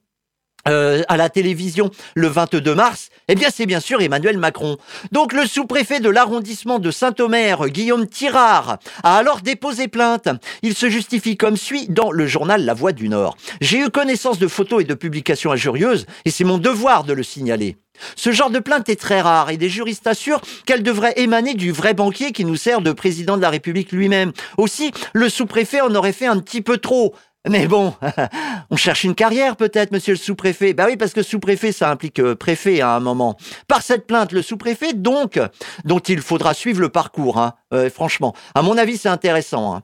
euh, 0.67 1.03
à 1.07 1.17
la 1.17 1.29
télévision 1.29 1.91
le 2.15 2.27
22 2.27 2.75
mars, 2.75 3.09
eh 3.27 3.35
bien 3.35 3.49
c'est 3.53 3.65
bien 3.65 3.79
sûr 3.79 4.01
Emmanuel 4.01 4.37
Macron. 4.37 4.77
Donc 5.11 5.33
le 5.33 5.45
sous-préfet 5.45 5.99
de 5.99 6.09
l'arrondissement 6.09 6.79
de 6.79 6.91
Saint-Omer, 6.91 7.69
Guillaume 7.69 8.07
Tirard, 8.07 8.79
a 9.03 9.17
alors 9.17 9.41
déposé 9.41 9.87
plainte. 9.87 10.27
Il 10.61 10.75
se 10.75 10.89
justifie 10.89 11.37
comme 11.37 11.57
suit 11.57 11.87
dans 11.87 12.11
le 12.11 12.27
journal 12.27 12.65
La 12.65 12.73
Voix 12.73 12.91
du 12.91 13.09
Nord. 13.09 13.37
J'ai 13.61 13.79
eu 13.79 13.89
connaissance 13.89 14.39
de 14.39 14.47
photos 14.47 14.81
et 14.81 14.85
de 14.85 14.93
publications 14.93 15.51
injurieuses 15.51 16.05
et 16.25 16.31
c'est 16.31 16.43
mon 16.43 16.57
devoir 16.57 17.03
de 17.03 17.13
le 17.13 17.23
signaler. 17.23 17.77
Ce 18.15 18.31
genre 18.31 18.49
de 18.49 18.59
plainte 18.59 18.89
est 18.89 18.99
très 18.99 19.21
rare 19.21 19.49
et 19.49 19.57
des 19.57 19.69
juristes 19.69 20.07
assurent 20.07 20.41
qu'elle 20.65 20.83
devrait 20.83 21.13
émaner 21.17 21.53
du 21.53 21.71
vrai 21.71 21.93
banquier 21.93 22.31
qui 22.31 22.45
nous 22.45 22.55
sert 22.55 22.81
de 22.81 22.91
président 22.91 23.37
de 23.37 23.41
la 23.41 23.49
République 23.49 23.91
lui-même. 23.91 24.31
Aussi, 24.57 24.91
le 25.13 25.29
sous-préfet 25.29 25.81
en 25.81 25.93
aurait 25.95 26.13
fait 26.13 26.27
un 26.27 26.39
petit 26.39 26.61
peu 26.61 26.77
trop. 26.77 27.13
Mais 27.47 27.67
bon, 27.67 27.93
on 28.69 28.75
cherche 28.75 29.05
une 29.05 29.15
carrière 29.15 29.55
peut-être, 29.55 29.91
monsieur 29.91 30.13
le 30.13 30.19
sous-préfet. 30.19 30.73
Bah 30.73 30.85
oui, 30.87 30.97
parce 30.97 31.13
que 31.13 31.23
sous-préfet, 31.23 31.71
ça 31.71 31.89
implique 31.89 32.19
euh, 32.19 32.35
préfet 32.35 32.81
à 32.81 32.95
un 32.95 32.99
moment. 32.99 33.37
Par 33.67 33.81
cette 33.81 34.07
plainte, 34.07 34.33
le 34.33 34.41
sous-préfet, 34.41 34.93
donc, 34.93 35.39
dont 35.85 35.99
il 35.99 36.21
faudra 36.21 36.53
suivre 36.53 36.81
le 36.81 36.89
parcours, 36.89 37.37
hein, 37.37 37.53
euh, 37.73 37.89
franchement, 37.89 38.35
à 38.55 38.61
mon 38.61 38.77
avis, 38.77 38.97
c'est 38.97 39.09
intéressant, 39.09 39.73
hein, 39.73 39.83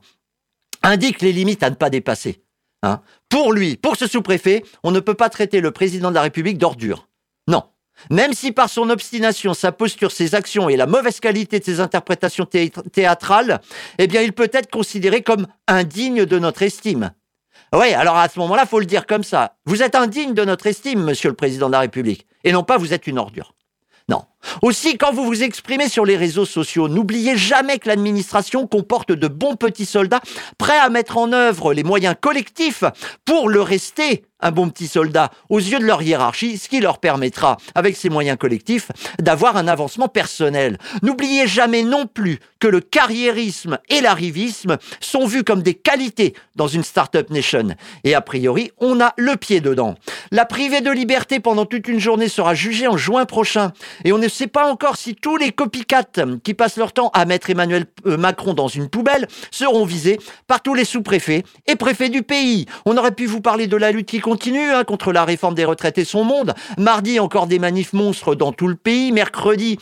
indique 0.82 1.22
les 1.22 1.32
limites 1.32 1.62
à 1.62 1.70
ne 1.70 1.76
pas 1.76 1.88
dépasser. 1.88 2.42
Hein. 2.82 3.00
Pour 3.30 3.52
lui, 3.52 3.76
pour 3.76 3.96
ce 3.96 4.06
sous-préfet, 4.06 4.62
on 4.82 4.90
ne 4.90 5.00
peut 5.00 5.14
pas 5.14 5.30
traiter 5.30 5.60
le 5.60 5.70
président 5.70 6.10
de 6.10 6.14
la 6.14 6.22
République 6.22 6.58
d'ordure. 6.58 7.08
Non. 7.48 7.64
Même 8.10 8.34
si 8.34 8.52
par 8.52 8.68
son 8.68 8.90
obstination, 8.90 9.54
sa 9.54 9.72
posture, 9.72 10.12
ses 10.12 10.34
actions 10.34 10.68
et 10.68 10.76
la 10.76 10.86
mauvaise 10.86 11.20
qualité 11.20 11.58
de 11.58 11.64
ses 11.64 11.80
interprétations 11.80 12.46
théâtrales, 12.92 13.62
eh 13.98 14.06
bien, 14.06 14.20
il 14.20 14.34
peut 14.34 14.50
être 14.52 14.70
considéré 14.70 15.22
comme 15.22 15.46
indigne 15.66 16.26
de 16.26 16.38
notre 16.38 16.62
estime. 16.62 17.12
Oui, 17.72 17.92
alors 17.92 18.16
à 18.16 18.28
ce 18.28 18.38
moment-là, 18.38 18.66
faut 18.66 18.80
le 18.80 18.86
dire 18.86 19.06
comme 19.06 19.24
ça. 19.24 19.56
Vous 19.64 19.82
êtes 19.82 19.94
indigne 19.94 20.34
de 20.34 20.44
notre 20.44 20.66
estime, 20.66 21.02
monsieur 21.02 21.28
le 21.28 21.36
président 21.36 21.66
de 21.66 21.72
la 21.72 21.80
République, 21.80 22.26
et 22.44 22.52
non 22.52 22.62
pas 22.62 22.78
vous 22.78 22.94
êtes 22.94 23.06
une 23.06 23.18
ordure. 23.18 23.54
Non. 24.08 24.24
Aussi, 24.62 24.96
quand 24.98 25.12
vous 25.12 25.24
vous 25.24 25.42
exprimez 25.42 25.88
sur 25.88 26.04
les 26.04 26.16
réseaux 26.16 26.44
sociaux, 26.44 26.88
n'oubliez 26.88 27.36
jamais 27.36 27.78
que 27.78 27.88
l'administration 27.88 28.66
comporte 28.66 29.12
de 29.12 29.28
bons 29.28 29.56
petits 29.56 29.86
soldats 29.86 30.20
prêts 30.58 30.78
à 30.78 30.88
mettre 30.88 31.18
en 31.18 31.32
œuvre 31.32 31.72
les 31.72 31.84
moyens 31.84 32.16
collectifs 32.20 32.84
pour 33.24 33.48
le 33.48 33.60
rester 33.60 34.24
un 34.40 34.50
bon 34.50 34.68
petit 34.68 34.86
soldat 34.86 35.30
aux 35.48 35.58
yeux 35.58 35.78
de 35.78 35.84
leur 35.84 36.02
hiérarchie, 36.02 36.58
ce 36.58 36.68
qui 36.68 36.80
leur 36.80 36.98
permettra, 36.98 37.56
avec 37.74 37.96
ces 37.96 38.10
moyens 38.10 38.36
collectifs, 38.38 38.90
d'avoir 39.20 39.56
un 39.56 39.66
avancement 39.66 40.08
personnel. 40.08 40.78
N'oubliez 41.02 41.46
jamais 41.46 41.82
non 41.82 42.06
plus 42.06 42.38
que 42.58 42.68
le 42.68 42.80
carriérisme 42.80 43.78
et 43.88 44.00
l'arrivisme 44.00 44.76
sont 45.00 45.26
vus 45.26 45.44
comme 45.44 45.62
des 45.62 45.74
qualités 45.74 46.34
dans 46.54 46.68
une 46.68 46.84
start-up 46.84 47.30
nation. 47.30 47.68
Et 48.04 48.14
a 48.14 48.20
priori, 48.20 48.70
on 48.78 49.00
a 49.00 49.14
le 49.16 49.36
pied 49.36 49.60
dedans. 49.60 49.94
La 50.30 50.44
privée 50.44 50.80
de 50.80 50.90
liberté 50.90 51.40
pendant 51.40 51.64
toute 51.64 51.88
une 51.88 52.00
journée 52.00 52.28
sera 52.28 52.54
jugée 52.54 52.88
en 52.88 52.96
juin 52.96 53.24
prochain. 53.24 53.72
Et 54.04 54.12
on 54.12 54.18
ne 54.18 54.28
sait 54.36 54.46
pas 54.46 54.70
encore 54.70 54.96
si 54.96 55.14
tous 55.14 55.36
les 55.36 55.50
copycats 55.50 56.04
qui 56.44 56.54
passent 56.54 56.76
leur 56.76 56.92
temps 56.92 57.10
à 57.14 57.24
mettre 57.24 57.48
Emmanuel 57.48 57.86
euh, 58.06 58.16
Macron 58.16 58.52
dans 58.52 58.68
une 58.68 58.88
poubelle 58.88 59.28
seront 59.50 59.84
visés 59.84 60.18
par 60.46 60.62
tous 60.62 60.74
les 60.74 60.84
sous-préfets 60.84 61.42
et 61.66 61.76
préfets 61.76 62.10
du 62.10 62.22
pays. 62.22 62.66
On 62.84 62.96
aurait 62.96 63.12
pu 63.12 63.26
vous 63.26 63.40
parler 63.40 63.66
de 63.66 63.76
la 63.76 63.92
lutte 63.92 64.08
qui 64.08 64.20
continue 64.20 64.70
hein, 64.70 64.84
contre 64.84 65.12
la 65.12 65.24
réforme 65.24 65.54
des 65.54 65.64
retraites 65.64 65.98
et 65.98 66.04
son 66.04 66.24
monde. 66.24 66.54
Mardi, 66.76 67.18
encore 67.18 67.46
des 67.46 67.58
manifs 67.58 67.94
monstres 67.94 68.34
dans 68.34 68.52
tout 68.52 68.68
le 68.68 68.76
pays. 68.76 69.10
Mercredi, 69.10 69.78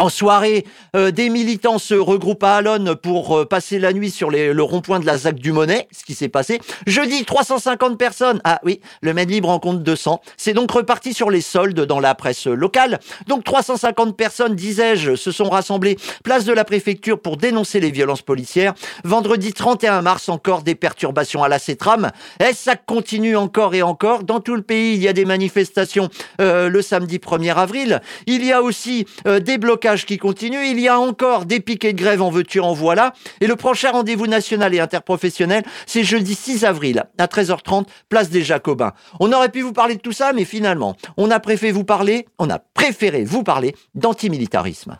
En 0.00 0.10
soirée, 0.10 0.64
euh, 0.94 1.10
des 1.10 1.28
militants 1.28 1.78
se 1.78 1.94
regroupent 1.94 2.44
à 2.44 2.54
Alonne 2.54 2.94
pour 2.94 3.36
euh, 3.36 3.44
passer 3.44 3.80
la 3.80 3.92
nuit 3.92 4.12
sur 4.12 4.30
le 4.30 4.62
rond-point 4.62 5.00
de 5.00 5.06
la 5.06 5.18
ZAC 5.18 5.34
du 5.34 5.50
Monet, 5.50 5.88
ce 5.90 6.04
qui 6.04 6.14
s'est 6.14 6.28
passé. 6.28 6.60
Jeudi, 6.86 7.24
350 7.24 7.98
personnes. 7.98 8.40
Ah 8.44 8.60
oui, 8.62 8.80
le 9.02 9.12
Med 9.12 9.28
Libre 9.28 9.48
en 9.48 9.58
compte 9.58 9.82
200. 9.82 10.20
C'est 10.36 10.52
donc 10.52 10.70
reparti 10.70 11.14
sur 11.14 11.30
les 11.30 11.40
soldes 11.40 11.80
dans 11.80 11.98
la 11.98 12.14
presse 12.14 12.46
locale. 12.46 13.00
Donc 13.26 13.42
350 13.42 14.16
personnes, 14.16 14.54
disais-je, 14.54 15.16
se 15.16 15.32
sont 15.32 15.50
rassemblées 15.50 15.96
place 16.22 16.44
de 16.44 16.52
la 16.52 16.64
préfecture 16.64 17.20
pour 17.20 17.36
dénoncer 17.36 17.80
les 17.80 17.90
violences 17.90 18.22
policières. 18.22 18.74
Vendredi 19.02 19.52
31 19.52 20.02
mars, 20.02 20.28
encore 20.28 20.62
des 20.62 20.76
perturbations 20.76 21.42
à 21.42 21.48
la 21.48 21.58
CETRAM. 21.58 22.12
Et 22.38 22.52
ça 22.52 22.76
continue 22.76 23.36
encore 23.36 23.74
et 23.74 23.82
encore. 23.82 24.22
Dans 24.22 24.38
tout 24.38 24.54
le 24.54 24.62
pays, 24.62 24.94
il 24.94 25.02
y 25.02 25.08
a 25.08 25.12
des 25.12 25.24
manifestations 25.24 26.08
euh, 26.40 26.68
le 26.68 26.82
samedi 26.82 27.18
1er 27.18 27.56
avril. 27.56 28.00
Il 28.28 28.44
y 28.44 28.52
a 28.52 28.62
aussi 28.62 29.06
des 29.24 29.58
blocages 29.58 29.87
qui 29.96 30.18
continue. 30.18 30.66
Il 30.66 30.78
y 30.80 30.88
a 30.88 30.98
encore 30.98 31.44
des 31.46 31.60
piquets 31.60 31.92
de 31.92 31.98
grève 31.98 32.22
en 32.22 32.30
veux-tu, 32.30 32.60
en 32.60 32.74
voilà. 32.74 33.12
Et 33.40 33.46
le 33.46 33.56
prochain 33.56 33.92
rendez-vous 33.92 34.26
national 34.26 34.74
et 34.74 34.80
interprofessionnel, 34.80 35.62
c'est 35.86 36.04
jeudi 36.04 36.34
6 36.34 36.64
avril 36.64 37.04
à 37.18 37.26
13h30, 37.26 37.86
place 38.08 38.30
des 38.30 38.42
Jacobins. 38.42 38.92
On 39.20 39.32
aurait 39.32 39.50
pu 39.50 39.62
vous 39.62 39.72
parler 39.72 39.96
de 39.96 40.00
tout 40.00 40.12
ça, 40.12 40.32
mais 40.32 40.44
finalement, 40.44 40.96
on 41.16 41.30
a 41.30 41.40
préféré 41.40 41.72
vous 41.72 41.84
parler, 41.84 42.26
on 42.38 42.50
a 42.50 42.58
préféré 42.58 43.24
vous 43.24 43.42
parler 43.42 43.74
d'antimilitarisme. 43.94 44.98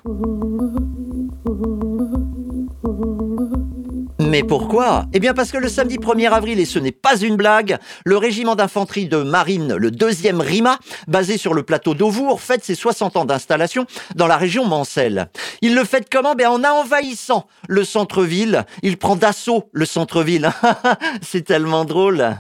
Mais 4.21 4.43
pourquoi? 4.43 5.07
Eh 5.13 5.21
bien 5.21 5.33
parce 5.33 5.53
que 5.53 5.59
le 5.59 5.69
samedi 5.69 5.97
1er 5.97 6.29
avril, 6.31 6.59
et 6.59 6.65
ce 6.65 6.81
n'est 6.81 6.93
pas 6.93 7.17
une 7.17 7.37
blague, 7.37 7.79
le 8.05 8.17
régiment 8.17 8.57
d'infanterie 8.57 9.07
de 9.07 9.19
marine, 9.19 9.75
le 9.75 9.93
deuxième 9.93 10.41
RIMA, 10.41 10.79
basé 11.07 11.39
sur 11.39 11.55
le 11.55 11.63
plateau 11.63 11.95
d'Auvour, 11.95 12.41
fête 12.41 12.65
ses 12.65 12.75
60 12.75 13.17
ans 13.17 13.25
d'installation 13.25 13.87
dans 14.17 14.27
la 14.27 14.37
région 14.37 14.67
Mancelle. 14.67 15.29
Il 15.63 15.75
le 15.77 15.85
fait 15.85 16.09
comment? 16.11 16.35
Ben 16.35 16.49
en 16.49 16.65
envahissant 16.65 17.47
le 17.69 17.85
centre-ville. 17.85 18.65
Il 18.83 18.97
prend 18.97 19.15
d'assaut 19.15 19.69
le 19.73 19.85
centre-ville. 19.85 20.51
C'est 21.23 21.43
tellement 21.43 21.85
drôle 21.85 22.35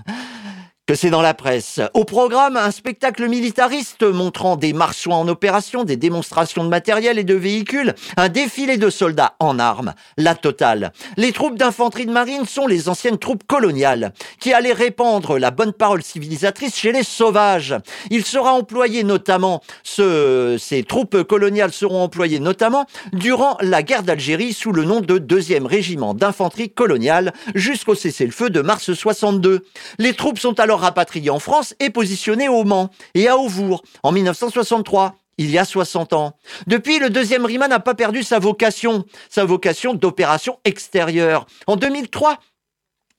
que 0.88 0.94
c'est 0.94 1.10
dans 1.10 1.20
la 1.20 1.34
presse. 1.34 1.82
Au 1.92 2.04
programme, 2.04 2.56
un 2.56 2.70
spectacle 2.70 3.28
militariste 3.28 4.04
montrant 4.04 4.56
des 4.56 4.72
marsouins 4.72 5.18
en 5.18 5.28
opération, 5.28 5.84
des 5.84 5.98
démonstrations 5.98 6.64
de 6.64 6.70
matériel 6.70 7.18
et 7.18 7.24
de 7.24 7.34
véhicules, 7.34 7.94
un 8.16 8.30
défilé 8.30 8.78
de 8.78 8.88
soldats 8.88 9.34
en 9.38 9.58
armes, 9.58 9.92
la 10.16 10.34
totale. 10.34 10.92
Les 11.18 11.32
troupes 11.32 11.58
d'infanterie 11.58 12.06
de 12.06 12.10
marine 12.10 12.46
sont 12.46 12.66
les 12.66 12.88
anciennes 12.88 13.18
troupes 13.18 13.46
coloniales, 13.46 14.14
qui 14.40 14.54
allaient 14.54 14.72
répandre 14.72 15.38
la 15.38 15.50
bonne 15.50 15.74
parole 15.74 16.02
civilisatrice 16.02 16.74
chez 16.74 16.90
les 16.90 17.02
sauvages. 17.02 17.76
Il 18.08 18.24
sera 18.24 18.54
employé 18.54 19.04
notamment, 19.04 19.60
ce, 19.82 20.56
ces 20.58 20.84
troupes 20.84 21.22
coloniales 21.24 21.72
seront 21.72 22.02
employées 22.02 22.40
notamment 22.40 22.86
durant 23.12 23.58
la 23.60 23.82
guerre 23.82 24.04
d'Algérie 24.04 24.54
sous 24.54 24.72
le 24.72 24.84
nom 24.84 25.02
de 25.02 25.18
deuxième 25.18 25.66
régiment 25.66 26.14
d'infanterie 26.14 26.70
coloniale 26.70 27.34
jusqu'au 27.54 27.94
cessez-le-feu 27.94 28.48
de 28.48 28.62
mars 28.62 28.94
62. 28.94 29.66
Les 29.98 30.14
troupes 30.14 30.38
sont 30.38 30.58
alors 30.58 30.77
rapatrié 30.78 31.30
en 31.30 31.38
France 31.38 31.74
et 31.80 31.90
positionné 31.90 32.48
au 32.48 32.64
Mans 32.64 32.90
et 33.14 33.28
à 33.28 33.36
Auvour 33.36 33.82
en 34.02 34.12
1963 34.12 35.16
il 35.38 35.50
y 35.50 35.58
a 35.58 35.64
60 35.64 36.12
ans. 36.12 36.32
Depuis, 36.66 36.98
le 36.98 37.10
deuxième 37.10 37.44
RIMA 37.44 37.68
n'a 37.68 37.80
pas 37.80 37.94
perdu 37.94 38.24
sa 38.24 38.40
vocation, 38.40 39.04
sa 39.30 39.44
vocation 39.44 39.94
d'opération 39.94 40.58
extérieure. 40.64 41.46
En 41.68 41.76
2003, 41.76 42.38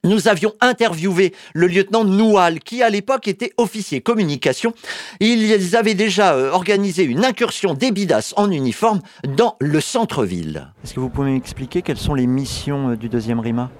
nous 0.04 0.28
avions 0.28 0.54
interviewé 0.60 1.34
le 1.52 1.66
lieutenant 1.66 2.04
Noual, 2.04 2.60
qui 2.60 2.82
à 2.82 2.88
l'époque 2.88 3.28
était 3.28 3.52
officier 3.58 4.00
communication. 4.00 4.72
Ils 5.20 5.76
avaient 5.76 5.94
déjà 5.94 6.34
euh, 6.34 6.50
organisé 6.50 7.04
une 7.04 7.24
incursion 7.24 7.74
des 7.74 7.90
Bidas 7.90 8.32
en 8.36 8.50
uniforme 8.50 9.00
dans 9.36 9.56
le 9.60 9.80
centre-ville. 9.80 10.72
Est-ce 10.84 10.94
que 10.94 11.00
vous 11.00 11.10
pouvez 11.10 11.32
m'expliquer 11.32 11.82
quelles 11.82 11.98
sont 11.98 12.14
les 12.14 12.26
missions 12.26 12.90
euh, 12.90 12.96
du 12.96 13.10
deuxième 13.10 13.40
RIMA? 13.40 13.70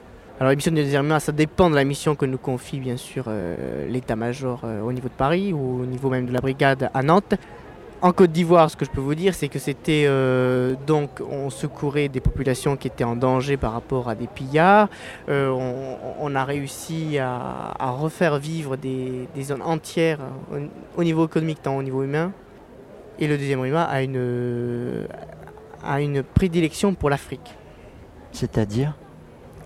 Alors 0.41 0.53
la 0.53 0.57
mission 0.57 0.73
de 0.73 0.77
deuxième 0.77 1.21
ça 1.21 1.33
dépend 1.33 1.69
de 1.69 1.75
la 1.75 1.85
mission 1.85 2.15
que 2.15 2.25
nous 2.25 2.39
confie 2.39 2.81
bien 2.81 2.97
sûr 2.97 3.25
euh, 3.29 3.87
l'état-major 3.91 4.63
euh, 4.65 4.81
au 4.81 4.91
niveau 4.91 5.09
de 5.09 5.13
Paris 5.13 5.53
ou 5.53 5.83
au 5.83 5.85
niveau 5.85 6.09
même 6.09 6.25
de 6.25 6.33
la 6.33 6.41
brigade 6.41 6.91
à 6.95 7.03
Nantes. 7.03 7.35
En 8.01 8.13
Côte 8.13 8.33
d'Ivoire, 8.33 8.71
ce 8.71 8.77
que 8.79 8.87
je 8.87 8.91
peux 8.91 9.03
vous 9.03 9.15
dire, 9.15 9.35
c'est 9.35 9.49
que 9.49 9.59
c'était 9.59 10.05
euh, 10.07 10.77
donc 10.87 11.21
on 11.31 11.51
secourait 11.51 12.09
des 12.09 12.21
populations 12.21 12.79
qui 12.79 12.87
étaient 12.89 13.05
en 13.05 13.17
danger 13.17 13.59
par 13.59 13.75
rapport 13.75 14.09
à 14.09 14.15
des 14.15 14.29
pillards. 14.29 14.89
On, 15.29 16.35
a 16.35 16.45
réussi 16.47 17.19
à, 17.19 17.91
refaire 17.91 18.39
vivre 18.39 18.77
des, 18.77 19.29
zones 19.43 19.61
entières 19.61 20.21
au, 20.97 21.05
niveau 21.05 21.27
économique 21.27 21.61
tant 21.63 21.77
au 21.77 21.83
niveau 21.83 22.03
humain. 22.03 22.33
Et 23.19 23.29
le 23.29 23.37
deuxième 23.37 23.61
RIMA 23.61 23.83
a 23.83 24.03
une, 24.03 25.07
a 25.85 26.01
une 26.01 26.23
prédilection 26.23 26.95
pour 26.95 27.11
l'Afrique. 27.11 27.55
C'est-à-dire? 28.33 28.95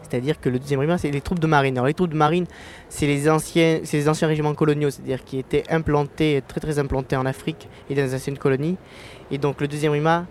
C'est-à-dire 0.08 0.40
que 0.40 0.48
le 0.48 0.58
deuxième 0.58 0.80
régiment, 0.80 0.98
c'est 0.98 1.10
les 1.10 1.20
troupes 1.20 1.38
de 1.38 1.46
marine. 1.46 1.76
Alors 1.76 1.86
les 1.86 1.94
troupes 1.94 2.10
de 2.10 2.16
marine, 2.16 2.46
c'est 2.88 3.06
les 3.06 3.28
anciens, 3.28 3.80
c'est 3.84 3.96
les 3.96 4.08
anciens 4.08 4.28
régiments 4.28 4.54
coloniaux, 4.54 4.90
c'est-à-dire 4.90 5.24
qui 5.24 5.38
étaient 5.38 5.64
implantés, 5.70 6.42
très 6.46 6.60
très 6.60 6.78
implantés 6.78 7.16
en 7.16 7.26
Afrique 7.26 7.68
et 7.90 7.94
dans 7.94 8.02
les 8.02 8.14
anciennes 8.14 8.38
colonies. 8.38 8.76
Et 9.30 9.38
donc 9.38 9.60
le 9.60 9.68
deuxième 9.68 9.92
régiment 9.92 10.26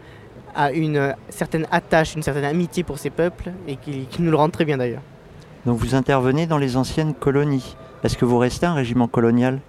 a 0.55 0.71
une 0.71 1.15
certaine 1.29 1.67
attache, 1.71 2.15
une 2.15 2.23
certaine 2.23 2.45
amitié 2.45 2.83
pour 2.83 2.99
ces 2.99 3.09
peuples 3.09 3.51
et 3.67 3.75
qui, 3.75 4.07
nous 4.19 4.31
le 4.31 4.37
rend 4.37 4.49
très 4.49 4.65
bien 4.65 4.77
d'ailleurs. 4.77 5.01
Donc 5.65 5.79
vous 5.79 5.95
intervenez 5.95 6.45
dans 6.45 6.57
les 6.57 6.77
anciennes 6.77 7.13
colonies. 7.13 7.75
Est-ce 8.03 8.17
que 8.17 8.25
vous 8.25 8.37
restez 8.37 8.65
un 8.65 8.73
régiment 8.73 9.07
colonial? 9.07 9.59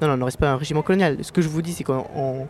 Non, 0.00 0.08
non, 0.08 0.14
on 0.14 0.16
ne 0.18 0.24
reste 0.24 0.38
pas 0.38 0.50
un 0.50 0.56
régiment 0.56 0.82
colonial. 0.82 1.18
Ce 1.22 1.32
que 1.32 1.42
je 1.42 1.48
vous 1.48 1.62
dis, 1.62 1.72
c'est 1.72 1.84
qu'on 1.84 2.46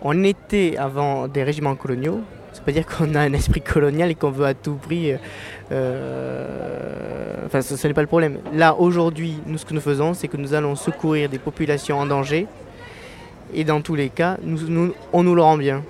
on 0.00 0.24
était 0.24 0.76
avant 0.78 1.28
des 1.28 1.44
régiments 1.44 1.76
coloniaux, 1.76 2.20
ça 2.52 2.60
veut 2.60 2.64
pas 2.66 2.72
dire 2.72 2.86
qu'on 2.86 3.14
a 3.14 3.20
un 3.20 3.32
esprit 3.32 3.62
colonial 3.62 4.10
et 4.10 4.14
qu'on 4.14 4.30
veut 4.30 4.44
à 4.44 4.54
tout 4.54 4.74
prix. 4.74 5.14
Euh, 5.70 7.46
enfin, 7.46 7.62
ce, 7.62 7.86
n'est 7.86 7.94
pas 7.94 8.02
le 8.02 8.06
problème. 8.06 8.38
Là, 8.52 8.74
aujourd'hui, 8.74 9.38
nous, 9.46 9.58
ce 9.58 9.64
que 9.64 9.74
nous 9.74 9.80
faisons, 9.80 10.12
c'est 10.14 10.28
que 10.28 10.36
nous 10.36 10.52
allons 10.52 10.76
secourir 10.76 11.28
des 11.28 11.38
populations 11.38 11.98
en 11.98 12.06
danger. 12.06 12.46
Et 13.54 13.64
dans 13.64 13.80
tous 13.80 13.94
les 13.94 14.10
cas, 14.10 14.36
nous, 14.42 14.92
on 15.12 15.22
nous 15.22 15.34
le 15.34 15.42
rend 15.42 15.56
bien. 15.56 15.82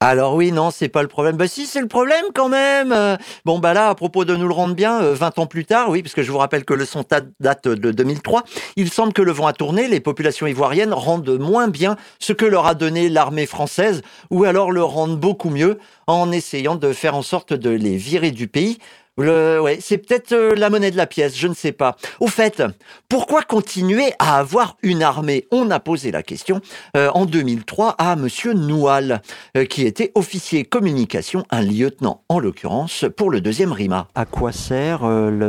Alors 0.00 0.34
oui, 0.34 0.52
non, 0.52 0.70
c'est 0.70 0.90
pas 0.90 1.00
le 1.00 1.08
problème. 1.08 1.36
Bah 1.36 1.48
si, 1.48 1.64
c'est 1.64 1.80
le 1.80 1.88
problème 1.88 2.26
quand 2.34 2.50
même. 2.50 2.92
Euh, 2.92 3.16
bon, 3.46 3.58
bah 3.58 3.72
là, 3.72 3.88
à 3.88 3.94
propos 3.94 4.26
de 4.26 4.36
nous 4.36 4.46
le 4.46 4.52
rendre 4.52 4.74
bien, 4.74 5.00
20 5.00 5.38
euh, 5.38 5.40
ans 5.40 5.46
plus 5.46 5.64
tard, 5.64 5.88
oui, 5.88 6.02
parce 6.02 6.14
que 6.14 6.22
je 6.22 6.30
vous 6.30 6.36
rappelle 6.36 6.66
que 6.66 6.74
le 6.74 6.84
son 6.84 7.02
date 7.40 7.66
de 7.66 7.92
2003, 7.92 8.44
il 8.76 8.90
semble 8.90 9.14
que 9.14 9.22
le 9.22 9.32
vent 9.32 9.46
a 9.46 9.54
tourné, 9.54 9.88
les 9.88 10.00
populations 10.00 10.46
ivoiriennes 10.46 10.92
rendent 10.92 11.38
moins 11.38 11.68
bien 11.68 11.96
ce 12.18 12.34
que 12.34 12.44
leur 12.44 12.66
a 12.66 12.74
donné 12.74 13.08
l'armée 13.08 13.46
française, 13.46 14.02
ou 14.30 14.44
alors 14.44 14.70
le 14.70 14.82
rendent 14.82 15.18
beaucoup 15.18 15.48
mieux 15.48 15.78
en 16.06 16.30
essayant 16.30 16.74
de 16.74 16.92
faire 16.92 17.14
en 17.14 17.22
sorte 17.22 17.54
de 17.54 17.70
les 17.70 17.96
virer 17.96 18.32
du 18.32 18.48
pays 18.48 18.76
le, 19.18 19.60
ouais, 19.62 19.78
c'est 19.80 19.96
peut-être 19.96 20.32
euh, 20.32 20.54
la 20.54 20.68
monnaie 20.68 20.90
de 20.90 20.96
la 20.96 21.06
pièce, 21.06 21.36
je 21.36 21.48
ne 21.48 21.54
sais 21.54 21.72
pas. 21.72 21.96
Au 22.20 22.26
fait, 22.26 22.62
pourquoi 23.08 23.40
continuer 23.42 24.12
à 24.18 24.38
avoir 24.38 24.76
une 24.82 25.02
armée? 25.02 25.46
On 25.50 25.70
a 25.70 25.80
posé 25.80 26.10
la 26.10 26.22
question 26.22 26.60
euh, 26.98 27.08
en 27.14 27.24
2003 27.24 27.94
à 27.96 28.14
Monsieur 28.16 28.52
Noual, 28.52 29.22
euh, 29.56 29.64
qui 29.64 29.86
était 29.86 30.12
officier 30.14 30.64
communication, 30.64 31.44
un 31.50 31.62
lieutenant 31.62 32.24
en 32.28 32.38
l'occurrence, 32.38 33.06
pour 33.16 33.30
le 33.30 33.40
deuxième 33.40 33.72
RIMA. 33.72 34.08
À 34.14 34.26
quoi 34.26 34.52
sert 34.52 35.00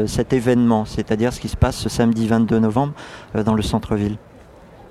cet 0.08 0.32
événement, 0.32 0.86
c'est-à-dire 0.86 1.34
ce 1.34 1.42
qui 1.42 1.50
se 1.50 1.58
passe 1.58 1.78
ce 1.78 1.90
samedi 1.90 2.28
22 2.28 2.60
novembre 2.60 2.94
dans 3.36 3.54
le 3.54 3.62
centre-ville? 3.62 4.18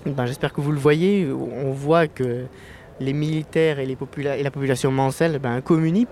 Ben, 0.04 0.26
J'espère 0.26 0.52
que 0.52 0.60
vous 0.60 0.72
le 0.72 0.78
voyez. 0.78 1.28
On 1.30 1.72
voit 1.72 2.08
que 2.08 2.44
les 3.00 3.12
militaires 3.12 3.78
et, 3.78 3.86
les 3.86 3.96
et 4.38 4.42
la 4.42 4.50
population 4.50 4.90
mancelle 4.90 5.38
ben, 5.38 5.60
communient. 5.60 6.06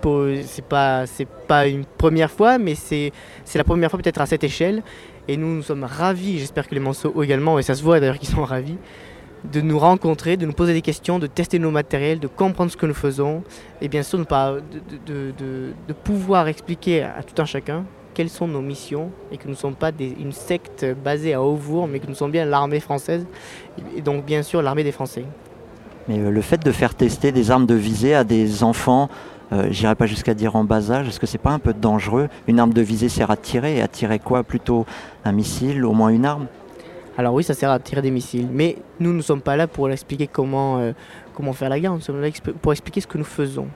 C'est 0.45 0.65
pas, 0.65 1.05
pas 1.47 1.67
une 1.67 1.85
première 1.85 2.31
fois, 2.31 2.57
mais 2.57 2.75
c'est 2.75 3.11
la 3.53 3.63
première 3.63 3.89
fois 3.89 3.99
peut-être 3.99 4.21
à 4.21 4.25
cette 4.25 4.43
échelle. 4.43 4.83
Et 5.27 5.37
nous, 5.37 5.55
nous 5.55 5.63
sommes 5.63 5.83
ravis, 5.83 6.39
j'espère 6.39 6.67
que 6.67 6.75
les 6.75 6.79
Manceaux 6.79 7.23
également, 7.23 7.57
et 7.57 7.63
ça 7.63 7.73
se 7.73 7.81
voit 7.81 7.99
d'ailleurs 7.99 8.19
qu'ils 8.19 8.29
sont 8.29 8.43
ravis, 8.43 8.77
de 9.51 9.61
nous 9.61 9.79
rencontrer, 9.79 10.37
de 10.37 10.45
nous 10.45 10.53
poser 10.53 10.73
des 10.73 10.81
questions, 10.81 11.17
de 11.19 11.27
tester 11.27 11.57
nos 11.57 11.71
matériels, 11.71 12.19
de 12.19 12.27
comprendre 12.27 12.71
ce 12.71 12.77
que 12.77 12.85
nous 12.85 12.93
faisons, 12.93 13.43
et 13.81 13.87
bien 13.87 14.03
sûr 14.03 14.19
de, 14.19 15.73
pouvoir 16.03 16.47
expliquer 16.47 17.03
à 17.03 17.23
tout 17.23 17.41
un 17.41 17.45
chacun 17.45 17.85
quelles 18.13 18.29
sont 18.29 18.47
nos 18.47 18.61
missions 18.61 19.11
et 19.31 19.37
que 19.37 19.43
nous 19.43 19.51
ne 19.51 19.57
sommes 19.57 19.75
pas 19.75 19.91
une 19.99 20.31
secte 20.31 20.85
basée 21.03 21.33
à 21.33 21.41
Auvour, 21.41 21.87
mais 21.87 21.99
que 21.99 22.07
nous 22.07 22.15
sommes 22.15 22.31
bien 22.31 22.45
l'armée 22.45 22.79
française, 22.79 23.25
et 23.97 24.01
donc 24.01 24.25
bien 24.25 24.41
sûr 24.41 24.61
l'armée 24.61 24.83
des 24.83 24.93
Français. 24.93 25.25
Mais 26.07 26.19
euh, 26.19 26.29
le 26.29 26.41
fait 26.41 26.63
de 26.63 26.71
faire 26.71 26.95
tester 26.95 27.31
des 27.31 27.51
armes 27.51 27.65
de 27.65 27.75
visée 27.75 28.15
à 28.15 28.23
des 28.23 28.63
enfants, 28.63 29.09
euh, 29.53 29.67
j'irai 29.69 29.95
pas 29.95 30.05
jusqu'à 30.05 30.33
dire 30.33 30.55
en 30.55 30.63
bas 30.63 30.91
âge, 30.91 31.07
est-ce 31.07 31.19
que 31.19 31.27
c'est 31.27 31.37
pas 31.37 31.51
un 31.51 31.59
peu 31.59 31.73
dangereux? 31.73 32.29
Une 32.47 32.59
arme 32.59 32.73
de 32.73 32.81
visée 32.81 33.09
sert 33.09 33.31
à 33.31 33.37
tirer, 33.37 33.77
et 33.77 33.81
à 33.81 33.87
tirer 33.87 34.19
quoi? 34.19 34.43
Plutôt 34.43 34.85
un 35.23 35.31
missile, 35.31 35.85
au 35.85 35.93
moins 35.93 36.09
une 36.09 36.25
arme? 36.25 36.47
Alors 37.17 37.33
oui, 37.33 37.43
ça 37.43 37.53
sert 37.53 37.71
à 37.71 37.79
tirer 37.79 38.01
des 38.01 38.11
missiles, 38.11 38.47
mais 38.51 38.75
nous 38.99 39.13
ne 39.13 39.21
sommes 39.21 39.41
pas 39.41 39.55
là 39.55 39.67
pour 39.67 39.89
expliquer 39.89 40.27
comment, 40.27 40.79
euh, 40.79 40.91
comment 41.33 41.53
faire 41.53 41.69
la 41.69 41.79
guerre, 41.79 41.93
nous 41.93 42.01
sommes 42.01 42.19
là 42.19 42.27
pour 42.61 42.73
expliquer 42.73 42.99
ce 42.99 43.07
que 43.07 43.17
nous 43.17 43.23
faisons. 43.23 43.67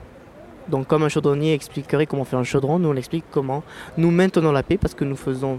Donc 0.68 0.86
comme 0.86 1.02
un 1.04 1.08
chaudronnier 1.08 1.54
expliquerait 1.54 2.04
comment 2.04 2.24
faire 2.24 2.38
un 2.38 2.44
chaudron, 2.44 2.78
nous 2.78 2.90
on 2.90 2.96
explique 2.96 3.24
comment 3.30 3.62
nous 3.96 4.10
maintenons 4.10 4.52
la 4.52 4.62
paix 4.62 4.76
parce 4.76 4.92
que 4.92 5.04
nous 5.04 5.16
faisons 5.16 5.58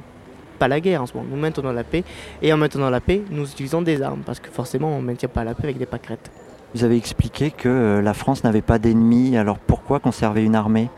pas 0.59 0.67
la 0.67 0.79
guerre 0.79 1.01
en 1.01 1.07
ce 1.07 1.15
moment, 1.15 1.27
nous 1.31 1.41
maintenons 1.41 1.71
la 1.71 1.83
paix 1.83 2.03
et 2.43 2.53
en 2.53 2.57
maintenant 2.57 2.91
la 2.91 3.01
paix, 3.01 3.23
nous 3.31 3.49
utilisons 3.49 3.81
des 3.81 4.01
armes 4.03 4.21
parce 4.23 4.39
que 4.39 4.51
forcément 4.51 4.95
on 4.95 5.01
ne 5.01 5.07
maintient 5.07 5.27
pas 5.27 5.43
la 5.43 5.55
paix 5.55 5.63
avec 5.63 5.79
des 5.79 5.87
pâquerettes. 5.87 6.29
Vous 6.73 6.85
avez 6.85 6.95
expliqué 6.95 7.51
que 7.51 7.67
euh, 7.67 8.01
la 8.01 8.13
France 8.13 8.45
n'avait 8.45 8.61
pas 8.61 8.79
d'ennemis, 8.79 9.35
alors 9.35 9.59
pourquoi 9.59 9.99
conserver 9.99 10.43
une 10.43 10.55
armée? 10.55 10.89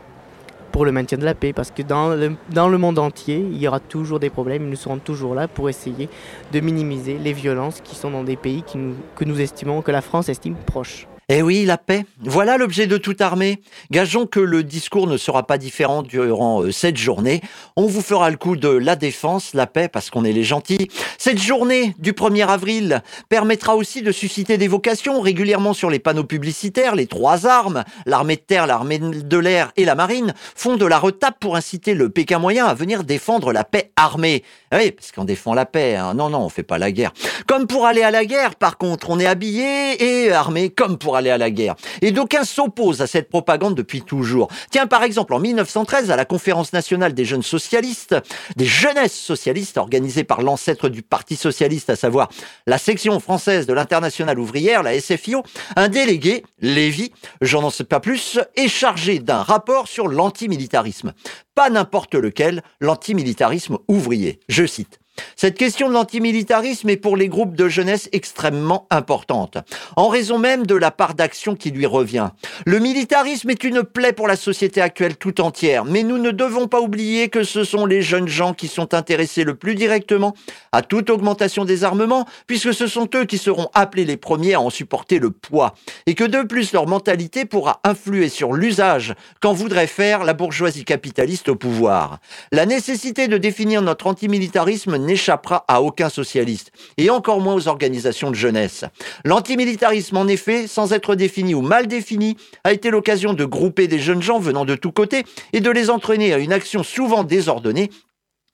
Pour 0.70 0.84
le 0.84 0.92
maintien 0.92 1.18
de 1.18 1.24
la 1.24 1.34
paix, 1.34 1.52
parce 1.52 1.72
que 1.72 1.82
dans 1.82 2.14
le, 2.14 2.78
monde 2.78 2.98
entier, 2.98 3.38
il 3.38 3.58
y 3.58 3.66
aura 3.66 3.80
toujours 3.80 4.20
des 4.20 4.30
problèmes, 4.30 4.68
nous 4.68 4.76
serons 4.76 4.98
toujours 4.98 5.34
là 5.34 5.48
pour 5.48 5.68
essayer 5.68 6.08
de 6.52 6.60
minimiser 6.60 7.18
les 7.18 7.32
violences 7.32 7.80
qui 7.80 7.96
sont 7.96 8.10
dans 8.10 8.24
des 8.24 8.36
pays 8.36 8.62
que 8.64 9.24
nous 9.24 9.40
estimons, 9.40 9.82
que 9.82 9.92
la 9.92 10.00
France 10.00 10.28
estime 10.28 10.54
proches. 10.54 11.08
Eh 11.30 11.40
oui, 11.40 11.64
la 11.64 11.78
paix. 11.78 12.04
Voilà 12.20 12.58
l'objet 12.58 12.86
de 12.86 12.98
toute 12.98 13.22
armée. 13.22 13.62
Gageons 13.90 14.26
que 14.26 14.40
le 14.40 14.62
discours 14.62 15.06
ne 15.06 15.16
sera 15.16 15.46
pas 15.46 15.56
différent 15.56 16.02
durant 16.02 16.62
euh, 16.62 16.70
cette 16.70 16.98
journée. 16.98 17.40
On 17.76 17.86
vous 17.86 18.02
fera 18.02 18.28
le 18.28 18.36
coup 18.36 18.56
de 18.56 18.68
la 18.68 18.94
défense, 18.94 19.54
la 19.54 19.66
paix, 19.66 19.88
parce 19.88 20.10
qu'on 20.10 20.24
est 20.24 20.32
les 20.32 20.44
gentils. 20.44 20.88
Cette 21.16 21.38
journée 21.40 21.94
du 21.98 22.12
1er 22.12 22.46
avril 22.46 23.02
permettra 23.30 23.74
aussi 23.74 24.02
de 24.02 24.12
susciter 24.12 24.58
des 24.58 24.68
vocations 24.68 25.20
régulièrement 25.22 25.72
sur 25.72 25.88
les 25.88 25.98
panneaux 25.98 26.24
publicitaires. 26.24 26.94
Les 26.94 27.06
trois 27.06 27.46
armes, 27.46 27.84
l'armée 28.04 28.36
de 28.36 28.42
terre, 28.42 28.66
l'armée 28.66 28.98
de 28.98 29.38
l'air 29.38 29.72
et 29.76 29.86
la 29.86 29.94
marine, 29.94 30.34
font 30.54 30.76
de 30.76 30.84
la 30.84 30.98
retape 30.98 31.40
pour 31.40 31.56
inciter 31.56 31.94
le 31.94 32.10
Pékin 32.10 32.38
moyen 32.38 32.66
à 32.66 32.74
venir 32.74 33.02
défendre 33.02 33.50
la 33.50 33.64
paix 33.64 33.92
armée. 33.96 34.42
Ah 34.70 34.76
Oui, 34.78 34.90
parce 34.90 35.10
qu'on 35.10 35.24
défend 35.24 35.54
la 35.54 35.64
paix. 35.64 35.96
hein. 35.96 36.12
Non, 36.12 36.28
non, 36.28 36.40
on 36.40 36.48
fait 36.50 36.62
pas 36.62 36.76
la 36.76 36.92
guerre. 36.92 37.12
Comme 37.46 37.66
pour 37.66 37.86
aller 37.86 38.02
à 38.02 38.10
la 38.10 38.26
guerre, 38.26 38.56
par 38.56 38.76
contre, 38.76 39.08
on 39.08 39.18
est 39.18 39.26
habillé 39.26 40.24
et 40.26 40.30
armé 40.30 40.68
comme 40.68 40.98
pour 40.98 41.13
aller 41.16 41.30
à 41.30 41.38
la 41.38 41.50
guerre. 41.50 41.74
Et 42.02 42.12
d'aucuns 42.12 42.44
s'opposent 42.44 43.00
à 43.00 43.06
cette 43.06 43.28
propagande 43.28 43.74
depuis 43.74 44.02
toujours. 44.02 44.48
Tiens, 44.70 44.86
par 44.86 45.02
exemple, 45.02 45.34
en 45.34 45.40
1913, 45.40 46.10
à 46.10 46.16
la 46.16 46.24
conférence 46.24 46.72
nationale 46.72 47.14
des 47.14 47.24
jeunes 47.24 47.42
socialistes, 47.42 48.16
des 48.56 48.64
jeunesses 48.64 49.18
socialistes 49.18 49.78
organisée 49.78 50.24
par 50.24 50.42
l'ancêtre 50.42 50.88
du 50.88 51.02
Parti 51.02 51.36
socialiste, 51.36 51.90
à 51.90 51.96
savoir 51.96 52.28
la 52.66 52.78
section 52.78 53.20
française 53.20 53.66
de 53.66 53.72
l'internationale 53.72 54.38
ouvrière, 54.38 54.82
la 54.82 54.98
SFIO, 54.98 55.42
un 55.76 55.88
délégué, 55.88 56.44
Lévy, 56.60 57.12
j'en 57.40 57.62
en 57.62 57.70
sais 57.70 57.84
pas 57.84 58.00
plus, 58.00 58.38
est 58.56 58.68
chargé 58.68 59.18
d'un 59.18 59.42
rapport 59.42 59.88
sur 59.88 60.08
l'antimilitarisme. 60.08 61.12
Pas 61.54 61.70
n'importe 61.70 62.14
lequel, 62.14 62.62
l'antimilitarisme 62.80 63.78
ouvrier. 63.88 64.40
Je 64.48 64.66
cite. 64.66 65.00
Cette 65.36 65.58
question 65.58 65.88
de 65.88 65.94
l'antimilitarisme 65.94 66.88
est 66.88 66.96
pour 66.96 67.16
les 67.16 67.28
groupes 67.28 67.54
de 67.54 67.68
jeunesse 67.68 68.08
extrêmement 68.12 68.86
importante, 68.90 69.58
en 69.96 70.08
raison 70.08 70.38
même 70.38 70.66
de 70.66 70.74
la 70.74 70.90
part 70.90 71.14
d'action 71.14 71.54
qui 71.54 71.70
lui 71.70 71.86
revient. 71.86 72.30
Le 72.66 72.78
militarisme 72.78 73.50
est 73.50 73.64
une 73.64 73.82
plaie 73.82 74.12
pour 74.12 74.28
la 74.28 74.36
société 74.36 74.80
actuelle 74.80 75.16
tout 75.16 75.40
entière, 75.40 75.84
mais 75.84 76.02
nous 76.02 76.18
ne 76.18 76.30
devons 76.30 76.68
pas 76.68 76.80
oublier 76.80 77.28
que 77.28 77.44
ce 77.44 77.64
sont 77.64 77.86
les 77.86 78.02
jeunes 78.02 78.28
gens 78.28 78.54
qui 78.54 78.68
sont 78.68 78.94
intéressés 78.94 79.44
le 79.44 79.54
plus 79.54 79.74
directement 79.74 80.34
à 80.72 80.82
toute 80.82 81.10
augmentation 81.10 81.64
des 81.64 81.84
armements, 81.84 82.26
puisque 82.46 82.74
ce 82.74 82.86
sont 82.86 83.08
eux 83.14 83.24
qui 83.24 83.38
seront 83.38 83.68
appelés 83.74 84.04
les 84.04 84.16
premiers 84.16 84.54
à 84.54 84.60
en 84.60 84.70
supporter 84.70 85.18
le 85.18 85.30
poids, 85.30 85.74
et 86.06 86.14
que 86.14 86.24
de 86.24 86.42
plus 86.42 86.72
leur 86.72 86.86
mentalité 86.86 87.44
pourra 87.44 87.80
influer 87.84 88.28
sur 88.28 88.52
l'usage 88.52 89.14
qu'en 89.40 89.52
voudrait 89.52 89.86
faire 89.86 90.24
la 90.24 90.32
bourgeoisie 90.32 90.84
capitaliste 90.84 91.48
au 91.48 91.56
pouvoir. 91.56 92.18
La 92.52 92.66
nécessité 92.66 93.28
de 93.28 93.38
définir 93.38 93.82
notre 93.82 94.06
antimilitarisme 94.06 94.96
n'échappera 95.04 95.64
à 95.68 95.80
aucun 95.82 96.08
socialiste, 96.08 96.72
et 96.96 97.10
encore 97.10 97.40
moins 97.40 97.54
aux 97.54 97.68
organisations 97.68 98.30
de 98.30 98.36
jeunesse. 98.36 98.84
L'antimilitarisme, 99.24 100.16
en 100.16 100.26
effet, 100.26 100.66
sans 100.66 100.92
être 100.92 101.14
défini 101.14 101.54
ou 101.54 101.60
mal 101.62 101.86
défini, 101.86 102.36
a 102.64 102.72
été 102.72 102.90
l'occasion 102.90 103.32
de 103.34 103.44
grouper 103.44 103.88
des 103.88 103.98
jeunes 103.98 104.22
gens 104.22 104.38
venant 104.38 104.64
de 104.64 104.74
tous 104.76 104.92
côtés 104.92 105.24
et 105.52 105.60
de 105.60 105.70
les 105.70 105.90
entraîner 105.90 106.32
à 106.32 106.38
une 106.38 106.52
action 106.52 106.82
souvent 106.82 107.24
désordonnée 107.24 107.90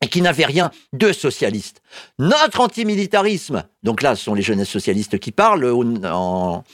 et 0.03 0.09
qui 0.09 0.23
n'avait 0.23 0.47
rien 0.47 0.71
de 0.95 1.13
socialiste. 1.13 1.83
Notre 2.19 2.61
antimilitarisme, 2.61 3.65
donc 3.83 4.01
là, 4.03 4.17
ce 4.17 4.25
sont 4.25 4.35
les 4.35 4.43
jeunesses 4.43 4.71
socialistes 4.71 5.19
qui 5.19 5.31
parlent 5.31 5.67
en- 6.07 6.65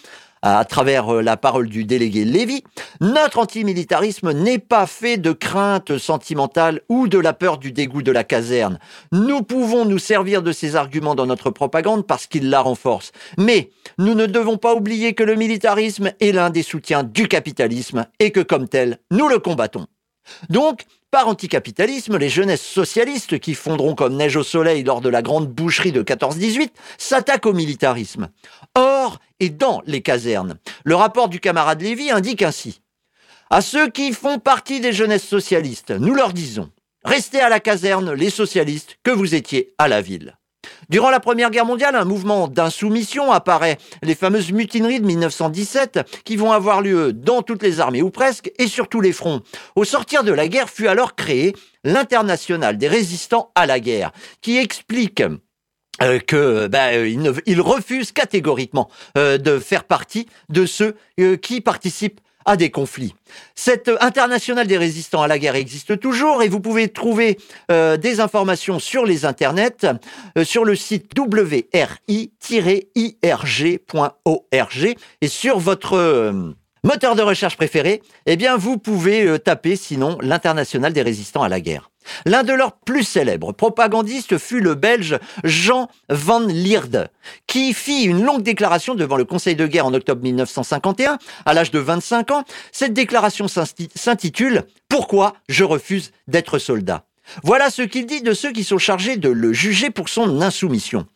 à 0.55 0.65
travers 0.65 1.13
euh, 1.13 1.23
la 1.23 1.37
parole 1.37 1.69
du 1.69 1.85
délégué 1.85 2.25
Lévy, 2.25 2.63
notre 3.01 3.39
antimilitarisme 3.39 4.33
n'est 4.33 4.59
pas 4.59 4.87
fait 4.87 5.17
de 5.17 5.33
crainte 5.33 5.99
sentimentale 5.99 6.83
ou 6.89 7.09
de 7.09 7.19
la 7.19 7.33
peur 7.33 7.59
du 7.59 7.73
dégoût 7.73 8.03
de 8.03 8.13
la 8.13 8.23
caserne. 8.23 8.79
Nous 9.11 9.43
pouvons 9.43 9.85
nous 9.85 9.99
servir 9.99 10.43
de 10.43 10.53
ces 10.53 10.77
arguments 10.77 11.17
dans 11.17 11.27
notre 11.27 11.51
propagande 11.51 12.07
parce 12.07 12.27
qu'ils 12.27 12.49
la 12.49 12.61
renforcent. 12.61 13.13
Mais 13.39 13.71
nous 13.99 14.15
ne 14.15 14.27
devons 14.27 14.57
pas 14.57 14.75
oublier 14.75 15.15
que 15.15 15.25
le 15.25 15.35
militarisme 15.35 16.13
est 16.21 16.33
l'un 16.33 16.51
des 16.51 16.63
soutiens 16.63 17.03
du 17.03 17.27
capitalisme 17.27 18.07
et 18.21 18.31
que 18.31 18.41
comme 18.41 18.69
tel, 18.69 18.99
nous 19.11 19.29
le 19.29 19.39
combattons. 19.39 19.87
Donc, 20.51 20.85
par 21.11 21.29
anticapitalisme, 21.29 22.19
les 22.19 22.29
jeunesses 22.29 22.67
socialistes 22.67 23.39
qui 23.39 23.55
fondront 23.55 23.95
comme 23.95 24.17
neige 24.17 24.37
au 24.37 24.43
soleil 24.43 24.83
lors 24.83 25.01
de 25.01 25.09
la 25.09 25.23
grande 25.23 25.49
boucherie 25.49 25.93
de 25.93 26.03
14-18 26.03 26.71
s'attaquent 26.99 27.47
au 27.47 27.53
militarisme. 27.53 28.29
Or, 28.75 28.96
et 29.41 29.51
dans 29.51 29.83
les 29.87 30.03
casernes, 30.03 30.59
le 30.85 30.95
rapport 30.95 31.29
du 31.29 31.41
camarade 31.41 31.83
Lévy 31.83 32.11
indique 32.11 32.43
ainsi 32.43 32.83
À 33.51 33.61
ceux 33.61 33.91
qui 33.91 34.13
font 34.13 34.39
partie 34.39 34.81
des 34.81 34.93
jeunesses 34.93 35.27
socialistes, 35.27 35.91
nous 35.91 36.15
leur 36.15 36.33
disons 36.33 36.71
Restez 37.05 37.41
à 37.41 37.49
la 37.49 37.61
caserne, 37.61 38.13
les 38.13 38.31
socialistes, 38.31 38.99
que 39.05 39.13
vous 39.13 39.37
étiez 39.37 39.75
à 39.79 39.87
la 39.87 40.01
ville. 40.01 40.37
Durant 40.89 41.11
la 41.11 41.21
Première 41.21 41.51
Guerre 41.51 41.65
mondiale, 41.65 41.95
un 41.95 42.05
mouvement 42.05 42.49
d'insoumission 42.49 43.31
apparaît, 43.31 43.79
les 44.03 44.17
fameuses 44.17 44.53
mutineries 44.53 45.01
de 45.01 45.07
1917, 45.07 46.01
qui 46.25 46.37
vont 46.37 46.51
avoir 46.51 46.81
lieu 46.81 47.13
dans 47.13 47.43
toutes 47.43 47.63
les 47.63 47.79
armées 47.79 48.03
ou 48.03 48.11
presque, 48.11 48.51
et 48.59 48.67
sur 48.67 48.89
tous 48.89 49.01
les 49.01 49.13
fronts. 49.13 49.43
Au 49.77 49.85
sortir 49.85 50.25
de 50.25 50.33
la 50.33 50.49
guerre 50.49 50.69
fut 50.69 50.89
alors 50.89 51.15
créé 51.15 51.55
l'International 51.85 52.77
des 52.79 52.89
résistants 52.89 53.53
à 53.55 53.67
la 53.67 53.79
guerre, 53.79 54.11
qui 54.41 54.59
explique 54.59 55.23
euh, 56.03 56.19
que 56.19 56.67
ben, 56.67 56.95
euh, 56.95 57.09
il, 57.09 57.21
ne- 57.21 57.33
il 57.47 57.61
refuse 57.61 58.13
catégoriquement 58.13 58.89
euh, 59.17 59.39
de 59.39 59.59
faire 59.59 59.85
partie 59.85 60.27
de 60.49 60.67
ceux 60.67 60.95
euh, 61.21 61.37
qui 61.37 61.61
participent 61.61 62.21
à 62.49 62.57
des 62.57 62.71
conflits. 62.71 63.13
Cette 63.57 63.91
internationale 64.01 64.69
des 64.69 64.79
résistants 64.79 65.21
à 65.23 65.27
la 65.27 65.37
guerre 65.39 65.57
existe 65.57 65.99
toujours 65.99 66.45
et 66.45 66.49
vous 66.49 66.61
pouvez 66.61 66.87
trouver 66.89 67.39
euh, 67.73 67.97
des 67.97 68.21
informations 68.21 68.79
sur 68.79 69.05
les 69.05 69.25
internets 69.25 69.85
euh, 70.39 70.45
sur 70.45 70.65
le 70.65 70.77
site 70.77 71.11
wri-irg.org 73.67 74.97
et 75.23 75.29
sur 75.29 75.59
votre 75.59 76.55
moteur 76.85 77.15
de 77.17 77.23
recherche 77.23 77.57
préféré, 77.57 78.03
eh 78.27 78.37
bien 78.37 78.57
vous 78.57 78.79
pouvez 78.79 79.25
euh, 79.27 79.39
taper 79.39 79.77
sinon 79.77 80.19
l'internationale 80.21 80.93
des 80.93 81.03
résistants 81.03 81.43
à 81.43 81.49
la 81.49 81.61
guerre. 81.61 81.91
L'un 82.25 82.45
de 82.45 82.53
leurs 82.53 82.73
plus 82.73 83.03
célèbres 83.03 83.53
propagandistes 83.53 84.39
fut 84.39 84.61
le 84.61 84.75
Belge 84.75 85.19
Jean 85.45 85.89
van 86.09 86.41
Lierde, 86.41 87.11
qui 87.47 87.75
fit 87.75 88.05
une 88.05 88.23
longue 88.23 88.43
déclaration 88.43 88.95
devant 88.95 89.17
le 89.17 89.25
Conseil 89.25 89.57
de 89.57 89.67
guerre 89.67 89.87
en 89.87 89.95
octobre 89.95 90.23
1951, 90.23 91.19
à 91.45 91.55
l'âge 91.55 91.71
de 91.71 91.79
25 91.79 92.31
ans. 92.31 92.45
Cette 92.73 92.93
déclaration 92.93 93.47
s'intitule 93.49 94.65
Pourquoi 94.89 95.35
je 95.49 95.65
refuse 95.65 96.13
d'être 96.29 96.59
soldat? 96.59 97.05
Voilà 97.43 97.71
ce 97.71 97.83
qu'il 97.83 98.07
dit 98.07 98.23
de 98.23 98.33
ceux 98.33 98.53
qui 98.53 98.65
sont 98.65 98.79
chargés 98.79 99.17
de 99.17 99.29
le 99.29 99.53
juger 99.53 99.91
pour 99.91 100.09
son 100.09 100.41
insoumission. 100.43 101.07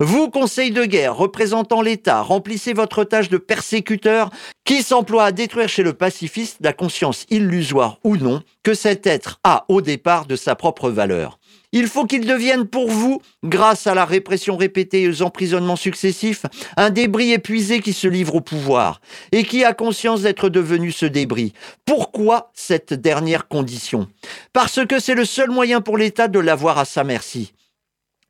Vous, 0.00 0.30
Conseil 0.30 0.70
de 0.70 0.84
guerre, 0.84 1.16
représentant 1.16 1.82
l'État, 1.82 2.22
remplissez 2.22 2.72
votre 2.72 3.04
tâche 3.04 3.28
de 3.28 3.38
persécuteur 3.38 4.30
qui 4.64 4.82
s'emploie 4.82 5.24
à 5.24 5.32
détruire 5.32 5.68
chez 5.68 5.82
le 5.82 5.92
pacifiste 5.92 6.58
la 6.60 6.72
conscience 6.72 7.24
illusoire 7.30 7.98
ou 8.04 8.16
non 8.16 8.42
que 8.62 8.74
cet 8.74 9.06
être 9.06 9.40
a 9.42 9.64
au 9.68 9.80
départ 9.80 10.26
de 10.26 10.36
sa 10.36 10.54
propre 10.54 10.90
valeur. 10.90 11.38
Il 11.72 11.86
faut 11.86 12.06
qu'il 12.06 12.26
devienne 12.26 12.66
pour 12.66 12.90
vous, 12.90 13.20
grâce 13.44 13.86
à 13.86 13.94
la 13.94 14.06
répression 14.06 14.56
répétée 14.56 15.02
et 15.02 15.08
aux 15.08 15.22
emprisonnements 15.22 15.76
successifs, 15.76 16.46
un 16.78 16.88
débris 16.88 17.32
épuisé 17.32 17.80
qui 17.80 17.92
se 17.92 18.08
livre 18.08 18.36
au 18.36 18.40
pouvoir 18.40 19.00
et 19.32 19.44
qui 19.44 19.64
a 19.64 19.74
conscience 19.74 20.22
d'être 20.22 20.48
devenu 20.48 20.92
ce 20.92 21.04
débris. 21.04 21.52
Pourquoi 21.84 22.50
cette 22.54 22.94
dernière 22.94 23.48
condition? 23.48 24.08
Parce 24.54 24.84
que 24.86 24.98
c'est 24.98 25.14
le 25.14 25.26
seul 25.26 25.50
moyen 25.50 25.82
pour 25.82 25.98
l'État 25.98 26.28
de 26.28 26.38
l'avoir 26.38 26.78
à 26.78 26.86
sa 26.86 27.04
merci. 27.04 27.52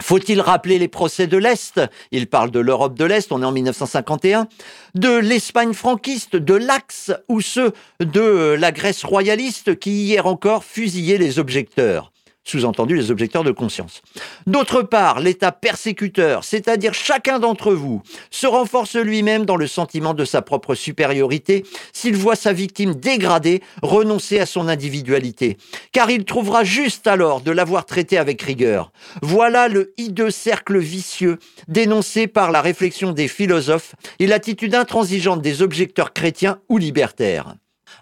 Faut-il 0.00 0.40
rappeler 0.40 0.78
les 0.78 0.88
procès 0.88 1.26
de 1.26 1.36
l'Est? 1.36 1.80
Il 2.12 2.28
parle 2.28 2.50
de 2.50 2.60
l'Europe 2.60 2.96
de 2.96 3.04
l'Est, 3.04 3.32
on 3.32 3.42
est 3.42 3.44
en 3.44 3.52
1951, 3.52 4.46
de 4.94 5.16
l'Espagne 5.16 5.74
franquiste, 5.74 6.36
de 6.36 6.54
l'Axe 6.54 7.12
ou 7.28 7.40
ceux 7.40 7.72
de 8.00 8.56
la 8.58 8.70
Grèce 8.70 9.04
royaliste 9.04 9.78
qui 9.78 9.90
hier 10.04 10.26
encore 10.26 10.64
fusillaient 10.64 11.18
les 11.18 11.38
objecteurs? 11.38 12.12
Sous-entendu 12.48 12.96
les 12.96 13.10
objecteurs 13.10 13.44
de 13.44 13.50
conscience. 13.50 14.02
D'autre 14.46 14.82
part, 14.82 15.20
l'État 15.20 15.52
persécuteur, 15.52 16.44
c'est-à-dire 16.44 16.94
chacun 16.94 17.38
d'entre 17.38 17.72
vous, 17.72 18.02
se 18.30 18.46
renforce 18.46 18.96
lui-même 18.96 19.44
dans 19.44 19.56
le 19.56 19.66
sentiment 19.66 20.14
de 20.14 20.24
sa 20.24 20.42
propre 20.42 20.74
supériorité 20.74 21.64
s'il 21.92 22.16
voit 22.16 22.36
sa 22.36 22.52
victime 22.52 22.94
dégradée 22.94 23.62
renoncer 23.82 24.40
à 24.40 24.46
son 24.46 24.68
individualité, 24.68 25.56
car 25.92 26.10
il 26.10 26.24
trouvera 26.24 26.64
juste 26.64 27.06
alors 27.06 27.40
de 27.40 27.50
l'avoir 27.50 27.86
traité 27.86 28.18
avec 28.18 28.40
rigueur. 28.42 28.92
Voilà 29.22 29.68
le 29.68 29.92
hideux 29.96 30.30
cercle 30.30 30.78
vicieux 30.78 31.38
dénoncé 31.68 32.26
par 32.26 32.50
la 32.50 32.62
réflexion 32.62 33.12
des 33.12 33.28
philosophes 33.28 33.94
et 34.18 34.26
l'attitude 34.26 34.74
intransigeante 34.74 35.42
des 35.42 35.62
objecteurs 35.62 36.12
chrétiens 36.12 36.58
ou 36.68 36.78
libertaires. 36.78 37.54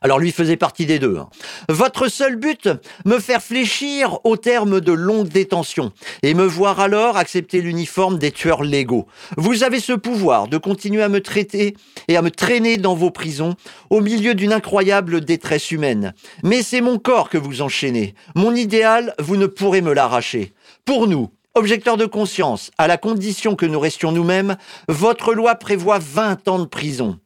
Alors 0.02 0.18
lui 0.18 0.32
faisait 0.32 0.56
partie 0.56 0.86
des 0.86 0.98
deux. 0.98 1.16
Hein. 1.18 1.28
Votre 1.68 2.08
seul 2.08 2.36
but, 2.36 2.68
me 3.04 3.18
faire 3.18 3.42
fléchir 3.42 4.18
au 4.24 4.36
terme 4.36 4.80
de 4.80 4.92
longues 4.92 5.28
détentions 5.28 5.92
et 6.22 6.34
me 6.34 6.44
voir 6.44 6.80
alors 6.80 7.16
accepter 7.16 7.60
l'uniforme 7.60 8.18
des 8.18 8.30
tueurs 8.30 8.62
légaux. 8.62 9.06
Vous 9.36 9.64
avez 9.64 9.80
ce 9.80 9.92
pouvoir 9.92 10.48
de 10.48 10.58
continuer 10.58 11.02
à 11.02 11.08
me 11.08 11.20
traiter 11.20 11.76
et 12.08 12.16
à 12.16 12.22
me 12.22 12.30
traîner 12.30 12.76
dans 12.76 12.94
vos 12.94 13.10
prisons 13.10 13.56
au 13.90 14.00
milieu 14.00 14.34
d'une 14.34 14.52
incroyable 14.52 15.20
détresse 15.22 15.70
humaine. 15.70 16.14
Mais 16.42 16.62
c'est 16.62 16.80
mon 16.80 16.98
corps 16.98 17.28
que 17.28 17.38
vous 17.38 17.62
enchaînez. 17.62 18.14
Mon 18.34 18.54
idéal, 18.54 19.14
vous 19.18 19.36
ne 19.36 19.46
pourrez 19.46 19.80
me 19.80 19.92
l'arracher. 19.92 20.52
Pour 20.84 21.06
nous, 21.06 21.30
Objecteurs 21.56 21.96
de 21.96 22.04
conscience, 22.04 22.70
à 22.76 22.86
la 22.86 22.98
condition 22.98 23.56
que 23.56 23.64
nous 23.64 23.80
restions 23.80 24.12
nous-mêmes, 24.12 24.58
votre 24.88 25.32
loi 25.32 25.54
prévoit 25.54 25.98
20 25.98 26.48
ans 26.48 26.58
de 26.58 26.66
prison. 26.66 27.18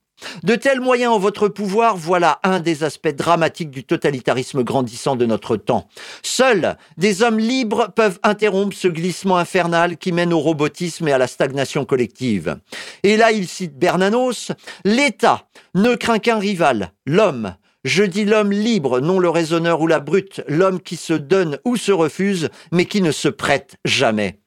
De 0.42 0.54
tels 0.54 0.80
moyens 0.80 1.12
en 1.12 1.18
votre 1.18 1.48
pouvoir, 1.48 1.96
voilà 1.96 2.40
un 2.42 2.60
des 2.60 2.84
aspects 2.84 3.14
dramatiques 3.14 3.70
du 3.70 3.84
totalitarisme 3.84 4.62
grandissant 4.62 5.16
de 5.16 5.26
notre 5.26 5.56
temps. 5.56 5.88
Seuls 6.22 6.76
des 6.96 7.22
hommes 7.22 7.38
libres 7.38 7.92
peuvent 7.94 8.18
interrompre 8.22 8.76
ce 8.76 8.88
glissement 8.88 9.38
infernal 9.38 9.96
qui 9.96 10.12
mène 10.12 10.32
au 10.32 10.40
robotisme 10.40 11.08
et 11.08 11.12
à 11.12 11.18
la 11.18 11.26
stagnation 11.26 11.84
collective. 11.84 12.56
Et 13.02 13.16
là, 13.16 13.32
il 13.32 13.48
cite 13.48 13.78
Bernanos, 13.78 14.52
l'État 14.84 15.46
ne 15.74 15.94
craint 15.94 16.18
qu'un 16.18 16.38
rival, 16.38 16.92
l'homme. 17.06 17.54
Je 17.84 18.02
dis 18.02 18.26
l'homme 18.26 18.52
libre, 18.52 19.00
non 19.00 19.18
le 19.18 19.30
raisonneur 19.30 19.80
ou 19.80 19.86
la 19.86 20.00
brute, 20.00 20.42
l'homme 20.48 20.80
qui 20.80 20.96
se 20.96 21.14
donne 21.14 21.58
ou 21.64 21.76
se 21.76 21.92
refuse, 21.92 22.50
mais 22.72 22.84
qui 22.84 23.00
ne 23.00 23.10
se 23.10 23.28
prête 23.28 23.76
jamais. 23.86 24.40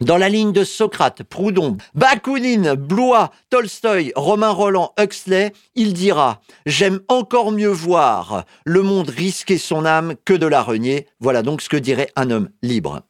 Dans 0.00 0.16
la 0.16 0.28
ligne 0.28 0.52
de 0.52 0.62
Socrate, 0.62 1.24
Proudhon, 1.24 1.76
Bakounine, 1.94 2.74
Blois, 2.74 3.32
Tolstoï, 3.50 4.12
Romain 4.14 4.50
Roland, 4.50 4.92
Huxley, 4.96 5.52
il 5.74 5.92
dira 5.92 6.40
J'aime 6.66 7.00
encore 7.08 7.50
mieux 7.50 7.68
voir 7.68 8.44
le 8.64 8.82
monde 8.82 9.10
risquer 9.10 9.58
son 9.58 9.84
âme 9.84 10.14
que 10.24 10.34
de 10.34 10.46
la 10.46 10.62
renier. 10.62 11.08
Voilà 11.18 11.42
donc 11.42 11.62
ce 11.62 11.68
que 11.68 11.76
dirait 11.76 12.12
un 12.14 12.30
homme 12.30 12.50
libre. 12.62 13.02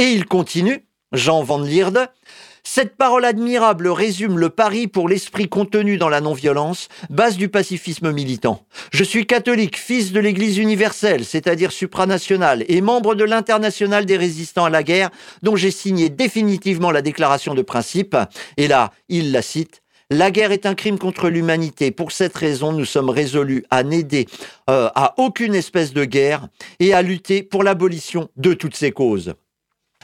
Et 0.00 0.06
il 0.06 0.26
continue, 0.26 0.84
Jean 1.12 1.44
Van 1.44 1.60
Lierde, 1.60 2.08
cette 2.64 2.96
parole 2.96 3.24
admirable 3.24 3.88
résume 3.88 4.38
le 4.38 4.48
pari 4.48 4.86
pour 4.86 5.08
l'esprit 5.08 5.48
contenu 5.48 5.98
dans 5.98 6.08
la 6.08 6.20
non-violence, 6.20 6.88
base 7.10 7.36
du 7.36 7.48
pacifisme 7.48 8.12
militant. 8.12 8.64
Je 8.92 9.02
suis 9.02 9.26
catholique, 9.26 9.76
fils 9.76 10.12
de 10.12 10.20
l'Église 10.20 10.58
universelle, 10.58 11.24
c'est-à-dire 11.24 11.72
supranationale, 11.72 12.64
et 12.68 12.80
membre 12.80 13.14
de 13.14 13.24
l'Internationale 13.24 14.06
des 14.06 14.16
résistants 14.16 14.64
à 14.64 14.70
la 14.70 14.84
guerre, 14.84 15.10
dont 15.42 15.56
j'ai 15.56 15.72
signé 15.72 16.08
définitivement 16.08 16.92
la 16.92 17.02
déclaration 17.02 17.54
de 17.54 17.62
principe. 17.62 18.16
Et 18.56 18.68
là, 18.68 18.92
il 19.08 19.32
la 19.32 19.42
cite. 19.42 19.82
La 20.08 20.30
guerre 20.30 20.52
est 20.52 20.66
un 20.66 20.74
crime 20.74 20.98
contre 20.98 21.30
l'humanité. 21.30 21.90
Pour 21.90 22.12
cette 22.12 22.36
raison, 22.36 22.72
nous 22.72 22.84
sommes 22.84 23.10
résolus 23.10 23.64
à 23.70 23.82
n'aider 23.82 24.26
euh, 24.70 24.88
à 24.94 25.14
aucune 25.16 25.54
espèce 25.54 25.92
de 25.92 26.04
guerre 26.04 26.48
et 26.80 26.94
à 26.94 27.02
lutter 27.02 27.42
pour 27.42 27.64
l'abolition 27.64 28.28
de 28.36 28.54
toutes 28.54 28.76
ces 28.76 28.92
causes. 28.92 29.34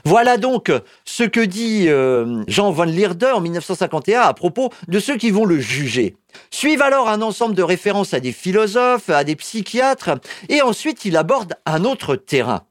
Voilà 0.09 0.39
donc 0.39 0.73
ce 1.05 1.23
que 1.23 1.41
dit 1.41 1.85
euh, 1.87 2.43
Jean 2.49 2.71
von 2.71 2.85
Lierde 2.85 3.25
en 3.25 3.43
1951 3.43 4.23
à 4.23 4.33
propos 4.33 4.71
de 4.89 5.01
ceux 5.01 5.19
qui 5.19 5.31
vont 5.31 5.45
le 5.45 5.61
juger. 5.61 6.17
Suivent 6.51 6.81
alors 6.81 7.11
un 7.11 7.21
ensemble 7.21 7.55
de 7.55 7.63
références 7.63 8.15
à 8.15 8.21
des 8.21 8.33
philosophes, 8.33 9.11
à 9.11 9.23
des 9.23 9.37
psychiatres, 9.37 10.13
et 10.49 10.63
ensuite 10.63 11.05
il 11.05 11.15
aborde 11.15 11.57
un 11.67 11.85
autre 11.85 12.17
terrain. 12.17 12.63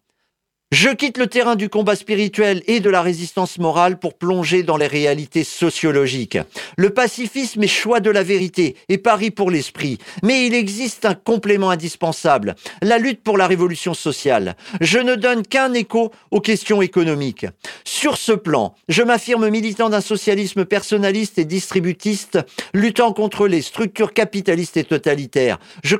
Je 0.74 0.90
quitte 0.90 1.18
le 1.18 1.28
terrain 1.28 1.56
du 1.56 1.70
combat 1.70 1.96
spirituel 1.96 2.62
et 2.68 2.82
de 2.82 2.90
la 2.90 3.02
résistance 3.02 3.58
morale 3.58 3.98
pour 4.00 4.16
plonger 4.16 4.64
dans 4.64 4.76
les 4.76 4.88
réalités 4.88 5.46
sociologiques. 5.46 6.38
Le 6.76 6.90
pacifisme 6.90 7.64
est 7.64 7.68
choix 7.68 8.02
de 8.02 8.10
la 8.10 8.22
vérité 8.22 8.76
et 8.90 8.98
pari 8.98 9.32
pour 9.32 9.50
l'esprit, 9.50 9.98
mais 10.24 10.46
il 10.46 10.54
existe 10.54 11.06
un 11.06 11.14
complément 11.14 11.70
indispensable, 11.70 12.56
la 12.82 12.98
lutte 12.98 13.24
pour 13.24 13.38
la 13.38 13.48
révolution 13.48 13.94
sociale. 13.94 14.58
Je 14.82 15.00
ne 15.00 15.16
donne 15.16 15.48
qu'un 15.48 15.72
écho 15.72 16.12
aux 16.32 16.42
questions 16.42 16.82
économiques. 16.82 17.46
Sur 17.86 18.18
ce 18.18 18.34
plan, 18.34 18.76
je 18.90 19.04
m'affirme 19.04 19.48
militant 19.48 19.88
d'un 19.88 20.02
socialisme 20.02 20.66
personnaliste 20.66 21.38
et 21.40 21.46
distributiste, 21.46 22.40
luttant 22.74 23.14
contre 23.14 23.48
les 23.48 23.62
structures 23.62 24.12
capitalistes 24.12 24.76
et 24.76 24.84
totalitaires. 24.84 25.60
Je, 25.86 25.96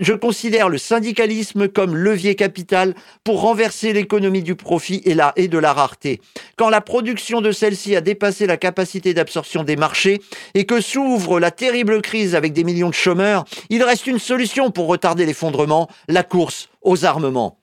je 0.00 0.12
considère 0.14 0.68
le 0.68 0.78
syndicalisme 0.78 1.68
comme 1.68 1.94
levier 1.94 2.34
capital 2.34 2.96
pour 3.22 3.42
renverser 3.42 3.92
les 3.92 3.99
l'économie 4.00 4.42
du 4.42 4.54
profit 4.54 5.02
et, 5.04 5.16
et 5.36 5.48
de 5.48 5.58
la 5.58 5.72
rareté. 5.72 6.20
Quand 6.56 6.70
la 6.70 6.80
production 6.80 7.40
de 7.40 7.52
celle-ci 7.52 7.94
a 7.96 8.00
dépassé 8.00 8.46
la 8.46 8.56
capacité 8.56 9.14
d'absorption 9.14 9.62
des 9.62 9.76
marchés 9.76 10.20
et 10.54 10.64
que 10.64 10.80
s'ouvre 10.80 11.38
la 11.38 11.50
terrible 11.50 12.00
crise 12.02 12.34
avec 12.34 12.52
des 12.52 12.64
millions 12.64 12.88
de 12.88 12.94
chômeurs, 12.94 13.44
il 13.68 13.82
reste 13.82 14.06
une 14.06 14.18
solution 14.18 14.70
pour 14.70 14.86
retarder 14.86 15.26
l'effondrement, 15.26 15.88
la 16.08 16.22
course 16.22 16.68
aux 16.82 17.04
armements. 17.04 17.58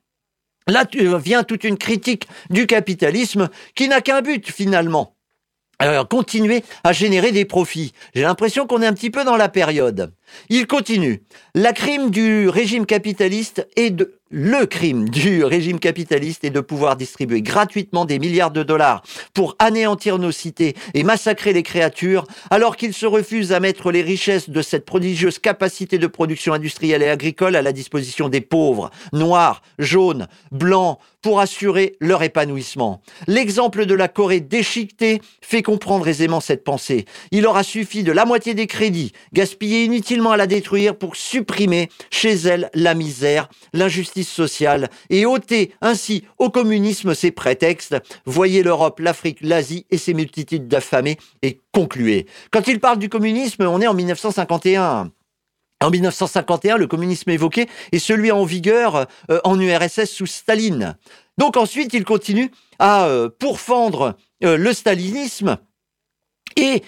Là 0.67 0.86
vient 0.93 1.43
toute 1.43 1.63
une 1.63 1.78
critique 1.78 2.28
du 2.50 2.67
capitalisme 2.67 3.50
qui 3.73 3.88
n'a 3.88 4.02
qu'un 4.02 4.21
but 4.21 4.52
finalement. 4.52 5.13
Alors, 5.80 6.08
continuer 6.08 6.63
à 6.84 6.91
générer 6.91 7.32
des 7.32 7.45
profits. 7.45 7.93
J'ai 8.15 8.23
l'impression 8.23 8.65
qu'on 8.65 8.82
est 8.82 8.88
un 8.88 8.93
petit 8.93 9.12
peu 9.12 9.23
dans 9.23 9.38
la 9.38 9.47
période. 9.47 10.12
Il 10.50 10.68
continue. 10.68 11.22
Du 12.12 12.50
régime 12.50 12.86
capitaliste 12.86 13.68
est 13.76 13.92
le 14.30 14.66
crime 14.66 15.08
du 15.08 15.46
régime 15.46 15.80
capitaliste 15.80 16.44
est 16.44 16.50
de 16.50 16.60
pouvoir 16.60 16.98
distribuer 16.98 17.42
gratuitement 17.42 18.04
des 18.04 18.20
milliards 18.20 18.52
de 18.52 18.62
dollars 18.62 19.02
pour 19.34 19.56
anéantir 19.58 20.20
nos 20.20 20.34
cités 20.34 20.76
et 20.94 21.04
massacrer 21.04 21.54
les 21.54 21.63
créatures, 21.63 22.26
alors 22.50 22.76
qu'il 22.76 22.94
se 22.94 23.06
refuse 23.06 23.54
à 23.54 23.62
mettre 23.62 23.90
les 23.90 24.02
richesses 24.02 24.50
de 24.50 24.62
cette 24.62 24.86
prodigieuse 24.86 25.40
capacité 25.40 25.98
de 25.98 26.08
production 26.08 26.52
industrielle 26.54 27.04
et 27.04 27.10
agricole 27.10 27.56
à 27.56 27.62
la 27.62 27.72
disposition 27.72 28.28
des 28.28 28.42
pauvres, 28.42 28.92
noirs, 29.13 29.62
jaunes, 29.80 30.28
blancs, 30.52 31.00
pour 31.22 31.40
assurer 31.40 31.96
leur 32.00 32.24
épanouissement. 32.24 33.02
L'exemple 33.28 33.86
de 33.86 33.94
la 33.94 34.08
Corée 34.08 34.40
déchiquetée 34.40 35.22
fait 35.42 35.62
comprendre 35.62 36.08
aisément 36.08 36.40
cette 36.40 36.63
pensée. 36.63 37.06
Il 37.32 37.46
aura 37.46 37.63
suffi 37.63 38.04
de 38.04 38.12
la 38.12 38.24
moitié 38.24 38.54
des 38.54 38.68
crédits 38.68 39.12
gaspillés 39.34 39.84
inutilement 39.84 40.16
à 40.25 40.38
la 40.38 40.47
détruire 40.47 40.97
pour 40.97 41.15
supprimer 41.15 41.89
chez 42.10 42.34
elle 42.34 42.69
la 42.73 42.93
misère, 42.93 43.49
l'injustice 43.73 44.30
sociale 44.30 44.89
et 45.10 45.25
ôter 45.25 45.73
ainsi 45.82 46.23
au 46.38 46.49
communisme 46.49 47.13
ses 47.13 47.32
prétextes. 47.32 47.95
Voyez 48.25 48.63
l'Europe, 48.63 48.99
l'Afrique, 48.99 49.39
l'Asie 49.41 49.86
et 49.91 49.97
ses 49.97 50.13
multitudes 50.13 50.67
d'affamés 50.67 51.17
et 51.43 51.62
concluez. 51.71 52.25
Quand 52.51 52.67
il 52.67 52.80
parle 52.80 52.99
du 52.99 53.10
communisme, 53.10 53.63
on 53.63 53.82
est 53.82 53.88
en 53.88 53.93
1951. 53.93 55.12
En 55.80 55.91
1951, 55.91 56.77
le 56.77 56.88
communisme 56.88 57.30
évoqué 57.30 57.67
est 57.91 57.99
celui 57.99 58.32
en 58.32 58.43
vigueur 58.43 59.06
euh, 59.30 59.39
en 59.43 59.60
URSS 59.60 60.06
sous 60.06 60.25
Staline. 60.25 60.97
Donc 61.38 61.56
ensuite, 61.56 61.93
il 61.93 62.03
continue 62.03 62.51
à 62.80 63.06
euh, 63.06 63.30
pourfendre 63.30 64.15
euh, 64.43 64.58
le 64.58 64.73
stalinisme 64.73 65.58
et 66.56 66.82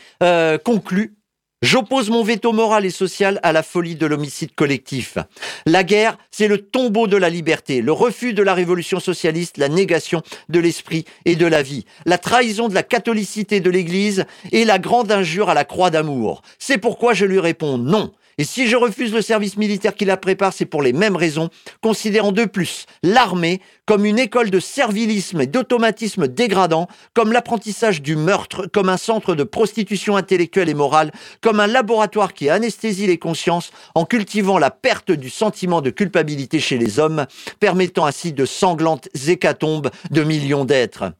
conclut 0.63 1.18
J'oppose 1.61 2.09
mon 2.09 2.23
veto 2.23 2.53
moral 2.53 2.85
et 2.85 2.89
social 2.89 3.37
à 3.43 3.51
la 3.51 3.63
folie 3.63 3.97
de 3.97 4.05
l'homicide 4.05 4.55
collectif. 4.55 5.17
La 5.65 5.83
guerre, 5.83 6.17
c'est 6.31 6.47
le 6.47 6.59
tombeau 6.59 7.05
de 7.05 7.17
la 7.17 7.29
liberté, 7.29 7.81
le 7.81 7.91
refus 7.91 8.33
de 8.33 8.41
la 8.41 8.53
révolution 8.53 9.01
socialiste, 9.01 9.57
la 9.57 9.67
négation 9.67 10.21
de 10.47 10.61
l'esprit 10.61 11.03
et 11.25 11.35
de 11.35 11.45
la 11.45 11.61
vie, 11.61 11.83
la 12.05 12.17
trahison 12.17 12.69
de 12.69 12.73
la 12.73 12.83
catholicité 12.83 13.59
de 13.59 13.69
l'Église 13.69 14.25
et 14.53 14.63
la 14.63 14.79
grande 14.79 15.11
injure 15.11 15.49
à 15.49 15.53
la 15.53 15.65
croix 15.65 15.89
d'amour. 15.89 16.43
C'est 16.59 16.77
pourquoi 16.77 17.13
je 17.13 17.25
lui 17.25 17.41
réponds 17.41 17.77
non. 17.77 18.13
Et 18.39 18.45
si 18.45 18.67
je 18.67 18.77
refuse 18.77 19.13
le 19.13 19.21
service 19.21 19.57
militaire 19.57 19.93
qui 19.93 20.05
la 20.05 20.15
prépare, 20.15 20.53
c'est 20.53 20.65
pour 20.65 20.81
les 20.81 20.93
mêmes 20.93 21.17
raisons, 21.17 21.49
considérant 21.81 22.31
de 22.31 22.45
plus 22.45 22.85
l'armée 23.03 23.59
comme 23.85 24.05
une 24.05 24.17
école 24.17 24.49
de 24.49 24.61
servilisme 24.61 25.41
et 25.41 25.45
d'automatisme 25.45 26.25
dégradant, 26.29 26.87
comme 27.13 27.33
l'apprentissage 27.33 28.01
du 28.01 28.15
meurtre, 28.15 28.65
comme 28.71 28.87
un 28.87 28.95
centre 28.95 29.35
de 29.35 29.43
prostitution 29.43 30.15
intellectuelle 30.15 30.69
et 30.69 30.73
morale, 30.73 31.11
comme 31.41 31.59
un 31.59 31.67
laboratoire 31.67 32.33
qui 32.33 32.49
anesthésie 32.49 33.07
les 33.07 33.19
consciences 33.19 33.71
en 33.93 34.05
cultivant 34.05 34.57
la 34.57 34.71
perte 34.71 35.11
du 35.11 35.29
sentiment 35.29 35.81
de 35.81 35.89
culpabilité 35.89 36.61
chez 36.61 36.77
les 36.77 36.97
hommes, 36.97 37.25
permettant 37.59 38.05
ainsi 38.05 38.31
de 38.31 38.45
sanglantes 38.45 39.09
hécatombes 39.27 39.91
de 40.11 40.23
millions 40.23 40.63
d'êtres. 40.63 41.11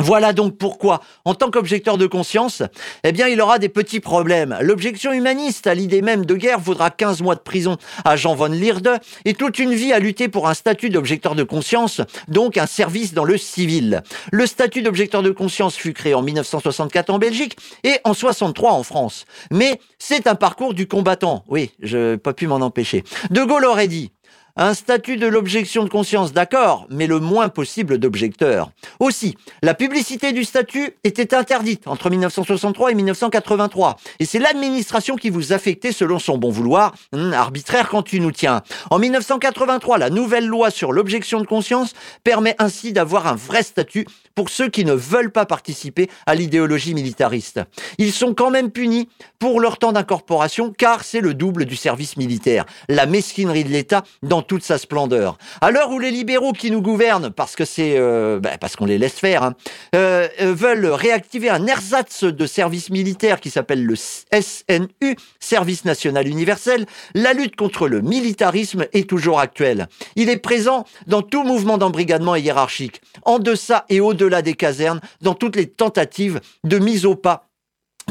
Voilà 0.00 0.32
donc 0.32 0.56
pourquoi, 0.56 1.00
en 1.24 1.34
tant 1.34 1.50
qu'objecteur 1.50 1.96
de 1.96 2.06
conscience, 2.06 2.62
eh 3.04 3.12
bien, 3.12 3.28
il 3.28 3.40
aura 3.40 3.58
des 3.58 3.68
petits 3.68 4.00
problèmes. 4.00 4.56
L'objection 4.60 5.12
humaniste 5.12 5.66
à 5.66 5.74
l'idée 5.74 6.02
même 6.02 6.26
de 6.26 6.34
guerre 6.34 6.58
vaudra 6.58 6.90
15 6.90 7.22
mois 7.22 7.34
de 7.34 7.40
prison 7.40 7.76
à 8.04 8.16
Jean 8.16 8.34
von 8.34 8.46
Lierde 8.46 8.98
et 9.24 9.34
toute 9.34 9.58
une 9.58 9.74
vie 9.74 9.92
à 9.92 9.98
lutter 9.98 10.28
pour 10.28 10.48
un 10.48 10.54
statut 10.54 10.90
d'objecteur 10.90 11.34
de 11.34 11.44
conscience, 11.44 12.00
donc 12.28 12.56
un 12.56 12.66
service 12.66 13.14
dans 13.14 13.24
le 13.24 13.38
civil. 13.38 14.02
Le 14.32 14.46
statut 14.46 14.82
d'objecteur 14.82 15.22
de 15.22 15.30
conscience 15.30 15.76
fut 15.76 15.92
créé 15.92 16.14
en 16.14 16.22
1964 16.22 17.10
en 17.10 17.18
Belgique 17.18 17.56
et 17.84 17.98
en 18.04 18.14
63 18.14 18.72
en 18.72 18.82
France. 18.82 19.24
Mais 19.50 19.80
c'est 19.98 20.26
un 20.26 20.34
parcours 20.34 20.74
du 20.74 20.88
combattant. 20.88 21.44
Oui, 21.48 21.70
je 21.80 22.12
n'ai 22.12 22.18
pas 22.18 22.32
pu 22.32 22.46
m'en 22.46 22.56
empêcher. 22.56 23.04
De 23.30 23.42
Gaulle 23.44 23.66
aurait 23.66 23.88
dit 23.88 24.10
Un 24.56 24.74
statut 24.74 25.16
de 25.16 25.26
l'objection 25.26 25.82
de 25.82 25.88
conscience, 25.88 26.34
d'accord, 26.34 26.86
mais 26.90 27.06
le 27.06 27.20
moins 27.20 27.48
possible 27.48 27.96
d'objecteurs. 27.96 28.70
Aussi, 29.00 29.34
la 29.62 29.72
publicité 29.72 30.32
du 30.32 30.44
statut 30.44 30.90
était 31.04 31.34
interdite 31.34 31.88
entre 31.88 32.10
1963 32.10 32.90
et 32.90 32.94
1983. 32.94 33.96
Et 34.18 34.26
c'est 34.26 34.38
l'administration 34.38 35.16
qui 35.16 35.30
vous 35.30 35.54
affectait 35.54 35.92
selon 35.92 36.18
son 36.18 36.36
bon 36.36 36.50
vouloir, 36.50 36.94
hum, 37.12 37.32
arbitraire 37.32 37.88
quand 37.88 38.02
tu 38.02 38.20
nous 38.20 38.30
tiens. 38.30 38.62
En 38.90 38.98
1983, 38.98 39.96
la 39.96 40.10
nouvelle 40.10 40.46
loi 40.46 40.70
sur 40.70 40.92
l'objection 40.92 41.40
de 41.40 41.46
conscience 41.46 41.94
permet 42.22 42.54
ainsi 42.58 42.92
d'avoir 42.92 43.26
un 43.26 43.36
vrai 43.36 43.62
statut 43.62 44.06
pour 44.34 44.48
ceux 44.48 44.68
qui 44.68 44.84
ne 44.84 44.92
veulent 44.92 45.32
pas 45.32 45.46
participer 45.46 46.08
à 46.26 46.34
l'idéologie 46.34 46.94
militariste. 46.94 47.60
Ils 47.98 48.12
sont 48.12 48.34
quand 48.34 48.50
même 48.50 48.70
punis 48.70 49.08
pour 49.38 49.60
leur 49.60 49.78
temps 49.78 49.92
d'incorporation 49.92 50.72
car 50.76 51.04
c'est 51.04 51.20
le 51.20 51.34
double 51.34 51.64
du 51.64 51.76
service 51.76 52.16
militaire. 52.16 52.64
La 52.88 53.06
mesquinerie 53.06 53.64
de 53.64 53.70
l'État 53.70 54.04
dans 54.22 54.42
toute 54.42 54.62
sa 54.62 54.78
splendeur. 54.78 55.38
À 55.60 55.70
l'heure 55.70 55.90
où 55.90 55.98
les 55.98 56.10
libéraux 56.10 56.52
qui 56.52 56.70
nous 56.70 56.82
gouvernent, 56.82 57.30
parce 57.30 57.56
que 57.56 57.64
c'est 57.64 57.98
euh, 57.98 58.40
bah, 58.40 58.58
parce 58.58 58.76
qu'on 58.76 58.86
les 58.86 58.98
laisse 58.98 59.14
faire, 59.14 59.42
hein, 59.42 59.54
euh, 59.94 60.28
euh, 60.40 60.54
veulent 60.54 60.86
réactiver 60.86 61.50
un 61.50 61.66
ersatz 61.66 62.24
de 62.24 62.46
service 62.46 62.90
militaire 62.90 63.40
qui 63.40 63.50
s'appelle 63.50 63.84
le 63.84 63.94
SNU, 63.96 65.16
Service 65.40 65.84
national 65.84 66.28
universel, 66.28 66.86
la 67.14 67.32
lutte 67.32 67.56
contre 67.56 67.88
le 67.88 68.00
militarisme 68.00 68.86
est 68.92 69.08
toujours 69.08 69.40
actuelle. 69.40 69.88
Il 70.16 70.28
est 70.28 70.36
présent 70.38 70.84
dans 71.06 71.22
tout 71.22 71.44
mouvement 71.44 71.78
d'embrigadement 71.78 72.36
hiérarchique, 72.36 73.00
en 73.24 73.38
deçà 73.38 73.84
et 73.88 74.00
au-delà 74.00 74.21
des 74.42 74.54
casernes, 74.54 75.00
dans 75.20 75.34
toutes 75.34 75.56
les 75.56 75.68
tentatives 75.68 76.40
de 76.64 76.78
mise 76.78 77.06
au 77.06 77.14
pas 77.14 77.48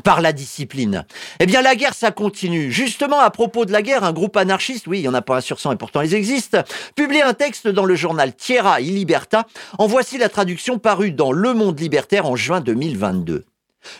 par 0.03 0.21
la 0.21 0.31
discipline. 0.31 1.05
Eh 1.39 1.45
bien, 1.45 1.61
la 1.61 1.75
guerre, 1.75 1.93
ça 1.93 2.11
continue. 2.11 2.71
Justement, 2.71 3.19
à 3.19 3.29
propos 3.29 3.65
de 3.65 3.71
la 3.71 3.81
guerre, 3.81 4.03
un 4.03 4.13
groupe 4.13 4.37
anarchiste, 4.37 4.87
oui, 4.87 4.99
il 4.99 5.01
n'y 5.01 5.07
en 5.07 5.13
a 5.13 5.21
pas 5.21 5.37
un 5.37 5.41
sur 5.41 5.59
100 5.59 5.73
et 5.73 5.75
pourtant 5.75 6.01
ils 6.01 6.13
existent, 6.13 6.63
publie 6.95 7.21
un 7.21 7.33
texte 7.33 7.67
dans 7.67 7.85
le 7.85 7.95
journal 7.95 8.33
Tierra 8.33 8.81
y 8.81 8.89
Liberta. 8.89 9.45
En 9.77 9.87
voici 9.87 10.17
la 10.17 10.29
traduction 10.29 10.79
parue 10.79 11.11
dans 11.11 11.31
Le 11.31 11.53
Monde 11.53 11.79
Libertaire 11.79 12.25
en 12.25 12.35
juin 12.35 12.61
2022. 12.61 13.45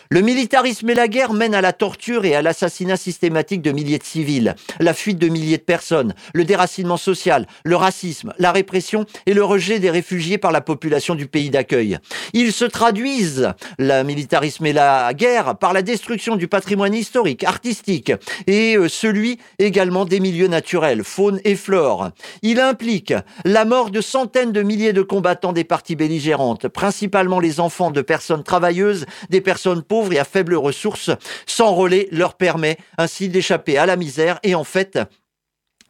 Le 0.10 0.22
militarisme 0.22 0.89
et 0.89 0.94
la 0.94 1.08
guerre 1.08 1.34
mènent 1.34 1.56
à 1.56 1.62
la 1.62 1.74
torture 1.74 2.26
et 2.26 2.36
à 2.36 2.41
l'assassinat 2.41 2.98
systématique 2.98 3.62
de 3.62 3.72
milliers 3.72 3.98
de 3.98 4.04
civils, 4.04 4.56
la 4.80 4.94
fuite 4.94 5.17
de 5.17 5.30
milliers 5.30 5.58
de 5.58 5.63
personnes, 5.63 6.13
le 6.34 6.44
déracinement 6.44 6.98
social, 6.98 7.48
le 7.63 7.76
racisme, 7.76 8.34
la 8.38 8.52
répression 8.52 9.06
et 9.26 9.34
le 9.34 9.44
rejet 9.44 9.80
des 9.80 9.89
réfugiés 9.89 10.38
par 10.38 10.52
la 10.52 10.62
population 10.62 11.15
du 11.15 11.28
pays 11.28 11.50
d'accueil. 11.50 11.98
Ils 12.34 12.52
se 12.52 12.65
traduisent, 12.65 13.54
le 13.80 14.04
militarisme 14.04 14.65
et 14.65 14.74
la 14.74 15.13
guerre, 15.13 15.58
par 15.58 15.74
la 15.74 15.82
destruction 15.82 16.36
du 16.36 16.48
patrimoine 16.48 16.94
historique, 16.94 17.44
artistique 17.44 18.12
et 18.48 18.76
euh, 18.76 18.89
celui 18.89 19.39
également 19.60 20.06
des 20.06 20.20
milieux 20.20 20.48
naturels, 20.48 21.04
faune 21.04 21.39
et 21.44 21.56
flore. 21.56 22.12
Il 22.41 22.60
implique 22.60 23.13
la 23.46 23.65
mort 23.65 23.91
de 23.91 24.02
centaines 24.02 24.52
de 24.52 24.62
milliers 24.62 24.94
de 24.94 25.02
combattants 25.02 25.54
des 25.54 25.63
parties 25.63 25.96
belligérantes, 25.96 26.67
principalement 26.67 27.39
les 27.39 27.60
enfants 27.60 27.91
de 27.91 28.02
personnes 28.02 28.44
travailleuses, 28.44 29.06
des 29.30 29.41
personnes 29.41 29.71
pauvres 29.80 30.12
et 30.12 30.20
à 30.20 30.26
faibles 30.26 30.56
ressources. 30.56 31.12
S'enrôler 31.46 32.10
leur 32.12 32.36
permet 32.36 32.78
ainsi 32.98 33.30
d'échapper 33.30 33.78
à 33.78 33.86
la 33.86 33.96
misère 33.96 34.40
et 34.44 34.56
en 34.56 34.66
fait 34.66 35.00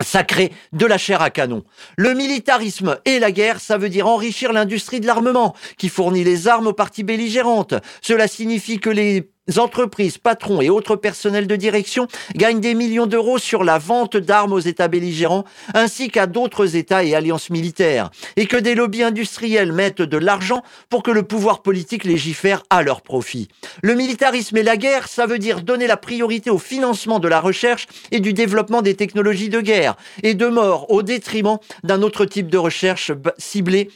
ça 0.04 0.24
crée 0.24 0.52
de 0.74 0.86
la 0.86 0.98
chair 0.98 1.22
à 1.22 1.30
canon. 1.30 1.63
Le 1.98 2.13
militarisme 2.13 2.98
et 3.06 3.20
la 3.20 3.32
guerre, 3.32 3.60
ça 3.60 3.78
veut 3.78 3.89
dire 3.89 4.08
enrichir 4.08 4.52
l'industrie 4.54 5.00
de 5.00 5.06
l'armement, 5.06 5.56
qui 5.78 5.89
fournit 5.89 6.24
les 6.24 6.48
armes 6.48 6.67
aux 6.67 6.74
parties 6.74 7.04
belligérantes. 7.04 7.76
Cela 8.02 8.28
signifie 8.28 8.80
que 8.80 8.89
les 8.89 9.30
entreprises, 9.58 10.17
patrons 10.17 10.62
et 10.62 10.69
autres 10.69 10.95
personnels 10.95 11.47
de 11.47 11.56
direction 11.56 12.08
gagnent 12.36 12.60
des 12.60 12.75
millions 12.75 13.08
d'euros 13.08 13.38
sur 13.38 13.63
la 13.63 13.77
vente 13.77 14.17
d'armes 14.17 14.54
aux 14.54 14.60
États 14.60 14.88
belligérants 14.88 15.45
ainsi 15.73 16.10
qu'à 16.10 16.27
d'autres 16.27 16.75
États 16.75 17.04
et 17.04 17.15
alliances 17.15 17.49
militaires, 17.49 18.12
et 18.36 18.45
que 18.45 18.58
des 18.58 18.75
lobbies 18.75 19.04
industriels 19.04 19.71
mettent 19.71 20.01
de 20.01 20.17
l'argent 20.17 20.63
pour 20.89 21.04
que 21.04 21.12
le 21.12 21.23
pouvoir 21.23 21.62
politique 21.62 22.04
légifère 22.04 22.63
à 22.69 22.84
leur 22.84 23.01
profit. 23.01 23.47
Le 23.82 23.95
militarisme 23.95 24.58
et 24.58 24.63
la 24.63 24.77
guerre, 24.77 25.08
ça 25.08 25.25
veut 25.25 25.39
dire 25.39 25.62
donner 25.62 25.88
la 25.88 25.97
priorité 25.97 26.49
au 26.49 26.60
financement 26.60 27.19
de 27.19 27.27
la 27.27 27.39
recherche 27.39 27.88
et 28.12 28.19
du 28.19 28.34
développement 28.34 28.82
des 28.82 28.95
technologies 28.95 29.49
de 29.49 29.62
guerre 29.62 29.95
et 30.23 30.34
de 30.34 30.47
mort 30.47 30.91
au 30.91 31.01
détriment 31.01 31.58
d'un 31.84 32.01
autre 32.01 32.25
type 32.25 32.49
de 32.49 32.58
recherche 32.58 33.12
ciblée 33.38 33.89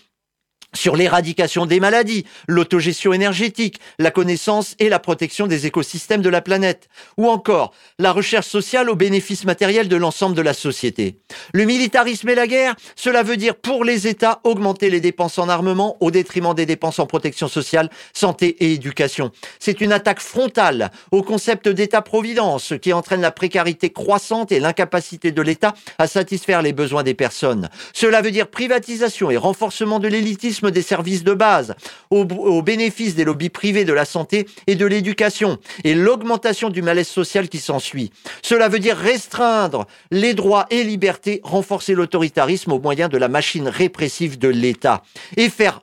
sur 0.75 0.95
l'éradication 0.95 1.65
des 1.65 1.79
maladies, 1.79 2.25
l'autogestion 2.47 3.13
énergétique, 3.13 3.79
la 3.99 4.11
connaissance 4.11 4.75
et 4.79 4.89
la 4.89 4.99
protection 4.99 5.47
des 5.47 5.65
écosystèmes 5.65 6.21
de 6.21 6.29
la 6.29 6.41
planète, 6.41 6.87
ou 7.17 7.29
encore 7.29 7.73
la 7.99 8.11
recherche 8.11 8.47
sociale 8.47 8.89
au 8.89 8.95
bénéfice 8.95 9.45
matériel 9.45 9.87
de 9.87 9.95
l'ensemble 9.95 10.35
de 10.35 10.41
la 10.41 10.53
société. 10.53 11.19
Le 11.53 11.65
militarisme 11.65 12.29
et 12.29 12.35
la 12.35 12.47
guerre, 12.47 12.75
cela 12.95 13.23
veut 13.23 13.37
dire 13.37 13.55
pour 13.55 13.83
les 13.83 14.07
États 14.07 14.41
augmenter 14.43 14.89
les 14.89 15.01
dépenses 15.01 15.39
en 15.39 15.49
armement 15.49 15.97
au 15.99 16.11
détriment 16.11 16.53
des 16.53 16.65
dépenses 16.65 16.99
en 16.99 17.05
protection 17.05 17.47
sociale, 17.47 17.89
santé 18.13 18.55
et 18.59 18.73
éducation. 18.73 19.31
C'est 19.59 19.81
une 19.81 19.91
attaque 19.91 20.19
frontale 20.19 20.91
au 21.11 21.23
concept 21.23 21.67
d'État-providence 21.67 22.73
qui 22.81 22.93
entraîne 22.93 23.21
la 23.21 23.31
précarité 23.31 23.89
croissante 23.89 24.51
et 24.51 24.59
l'incapacité 24.59 25.31
de 25.31 25.41
l'État 25.41 25.73
à 25.97 26.07
satisfaire 26.07 26.61
les 26.61 26.73
besoins 26.73 27.03
des 27.03 27.13
personnes. 27.13 27.69
Cela 27.93 28.21
veut 28.21 28.31
dire 28.31 28.47
privatisation 28.47 29.31
et 29.31 29.37
renforcement 29.37 29.99
de 29.99 30.07
l'élitisme 30.07 30.64
des 30.71 30.81
services 30.81 31.23
de 31.23 31.33
base, 31.33 31.75
au, 32.09 32.25
bénéfice 32.61 33.15
des 33.15 33.23
lobbies 33.23 33.49
privés 33.49 33.85
de 33.85 33.93
la 33.93 34.05
santé 34.05 34.47
et 34.67 34.75
de 34.75 34.85
l'éducation, 34.85 35.57
et 35.83 35.93
l'augmentation 35.93 36.69
du 36.69 36.81
malaise 36.81 37.07
social 37.07 37.49
qui 37.49 37.59
s'ensuit. 37.59 38.11
Cela 38.41 38.69
veut 38.69 38.79
dire 38.79 38.97
restreindre 38.97 39.85
les 40.11 40.33
droits 40.33 40.65
et 40.69 40.83
libertés, 40.83 41.41
renforcer 41.43 41.93
l'autoritarisme 41.93 42.71
au 42.71 42.79
moyen 42.79 43.07
de 43.07 43.17
la 43.17 43.27
machine 43.27 43.67
répressive 43.67 44.37
de 44.37 44.47
l'État, 44.47 45.03
et 45.37 45.49
faire 45.49 45.81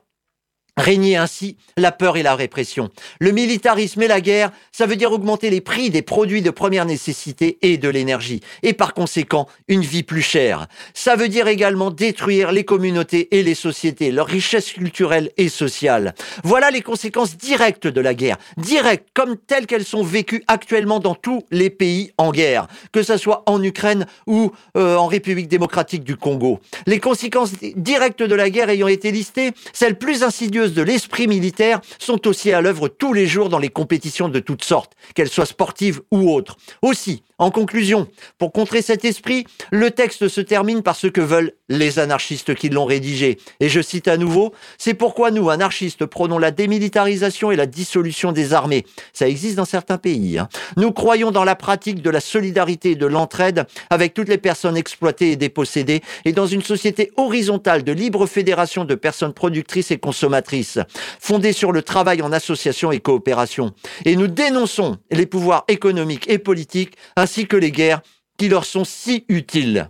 Régner 0.75 1.17
ainsi 1.17 1.55
la 1.77 1.91
peur 1.91 2.17
et 2.17 2.23
la 2.23 2.35
répression. 2.35 2.89
Le 3.19 3.31
militarisme 3.31 4.01
et 4.01 4.07
la 4.07 4.21
guerre, 4.21 4.51
ça 4.71 4.87
veut 4.87 4.95
dire 4.95 5.11
augmenter 5.11 5.51
les 5.51 5.61
prix 5.61 5.91
des 5.91 6.01
produits 6.01 6.41
de 6.41 6.49
première 6.49 6.85
nécessité 6.85 7.59
et 7.61 7.77
de 7.77 7.89
l'énergie, 7.89 8.41
et 8.63 8.73
par 8.73 8.95
conséquent 8.95 9.47
une 9.67 9.81
vie 9.81 10.01
plus 10.01 10.23
chère. 10.23 10.65
Ça 10.95 11.15
veut 11.15 11.29
dire 11.29 11.47
également 11.47 11.91
détruire 11.91 12.51
les 12.51 12.63
communautés 12.63 13.27
et 13.37 13.43
les 13.43 13.53
sociétés, 13.53 14.11
leur 14.11 14.25
richesse 14.25 14.71
culturelle 14.71 15.29
et 15.37 15.47
sociale. 15.47 16.15
Voilà 16.43 16.71
les 16.71 16.81
conséquences 16.81 17.37
directes 17.37 17.85
de 17.85 18.01
la 18.01 18.15
guerre, 18.15 18.37
directes 18.57 19.09
comme 19.13 19.37
telles 19.37 19.67
qu'elles 19.67 19.85
sont 19.85 20.03
vécues 20.03 20.43
actuellement 20.47 20.99
dans 20.99 21.13
tous 21.13 21.43
les 21.51 21.69
pays 21.69 22.13
en 22.17 22.31
guerre, 22.31 22.67
que 22.91 23.03
ce 23.03 23.17
soit 23.17 23.43
en 23.45 23.61
Ukraine 23.61 24.07
ou 24.25 24.51
euh, 24.75 24.95
en 24.95 25.05
République 25.05 25.49
démocratique 25.49 26.03
du 26.03 26.17
Congo. 26.17 26.59
Les 26.87 26.99
conséquences 26.99 27.51
directes 27.75 28.23
de 28.23 28.35
la 28.35 28.49
guerre 28.49 28.69
ayant 28.69 28.87
été 28.87 29.11
listées, 29.11 29.51
celles 29.71 29.99
plus 29.99 30.23
insidieuses 30.23 30.62
de 30.71 30.81
l'esprit 30.81 31.27
militaire 31.27 31.81
sont 31.99 32.27
aussi 32.27 32.53
à 32.53 32.61
l'œuvre 32.61 32.87
tous 32.87 33.13
les 33.13 33.27
jours 33.27 33.49
dans 33.49 33.59
les 33.59 33.69
compétitions 33.69 34.29
de 34.29 34.39
toutes 34.39 34.63
sortes, 34.63 34.93
qu'elles 35.15 35.29
soient 35.29 35.45
sportives 35.45 36.01
ou 36.11 36.31
autres. 36.31 36.55
Aussi, 36.81 37.23
en 37.43 37.51
conclusion, 37.51 38.07
pour 38.37 38.51
contrer 38.51 38.81
cet 38.81 39.03
esprit, 39.05 39.45
le 39.71 39.91
texte 39.91 40.27
se 40.29 40.41
termine 40.41 40.81
par 40.81 40.95
ce 40.95 41.07
que 41.07 41.21
veulent 41.21 41.51
les 41.69 41.99
anarchistes 41.99 42.55
qui 42.55 42.69
l'ont 42.69 42.85
rédigé. 42.85 43.37
Et 43.59 43.67
je 43.67 43.81
cite 43.81 44.07
à 44.07 44.17
nouveau, 44.17 44.53
c'est 44.77 44.93
pourquoi 44.93 45.31
nous, 45.31 45.49
anarchistes, 45.49 46.05
prônons 46.05 46.37
la 46.37 46.51
démilitarisation 46.51 47.51
et 47.51 47.55
la 47.55 47.65
dissolution 47.65 48.31
des 48.31 48.53
armées. 48.53 48.85
Ça 49.11 49.27
existe 49.27 49.57
dans 49.57 49.65
certains 49.65 49.97
pays. 49.97 50.37
Hein. 50.37 50.47
Nous 50.77 50.91
croyons 50.91 51.31
dans 51.31 51.43
la 51.43 51.55
pratique 51.55 52.01
de 52.01 52.09
la 52.09 52.21
solidarité 52.21 52.91
et 52.91 52.95
de 52.95 53.05
l'entraide 53.05 53.65
avec 53.89 54.13
toutes 54.13 54.29
les 54.29 54.37
personnes 54.37 54.77
exploitées 54.77 55.31
et 55.31 55.35
dépossédées 55.35 56.01
et 56.25 56.31
dans 56.31 56.47
une 56.47 56.61
société 56.61 57.11
horizontale 57.17 57.83
de 57.83 57.91
libre 57.91 58.25
fédération 58.25 58.85
de 58.85 58.95
personnes 58.95 59.33
productrices 59.33 59.91
et 59.91 59.97
consommatrices 59.97 60.79
fondée 61.19 61.53
sur 61.53 61.71
le 61.71 61.81
travail 61.81 62.21
en 62.21 62.31
association 62.31 62.91
et 62.91 62.99
coopération. 62.99 63.73
Et 64.05 64.15
nous 64.15 64.27
dénonçons 64.27 64.97
les 65.11 65.25
pouvoirs 65.25 65.65
économiques 65.67 66.29
et 66.29 66.37
politiques 66.37 66.95
ainsi 67.15 67.32
que 67.41 67.57
les 67.57 67.71
guerres 67.71 68.01
qui 68.37 68.49
leur 68.49 68.65
sont 68.65 68.85
si 68.85 69.25
utiles. 69.27 69.87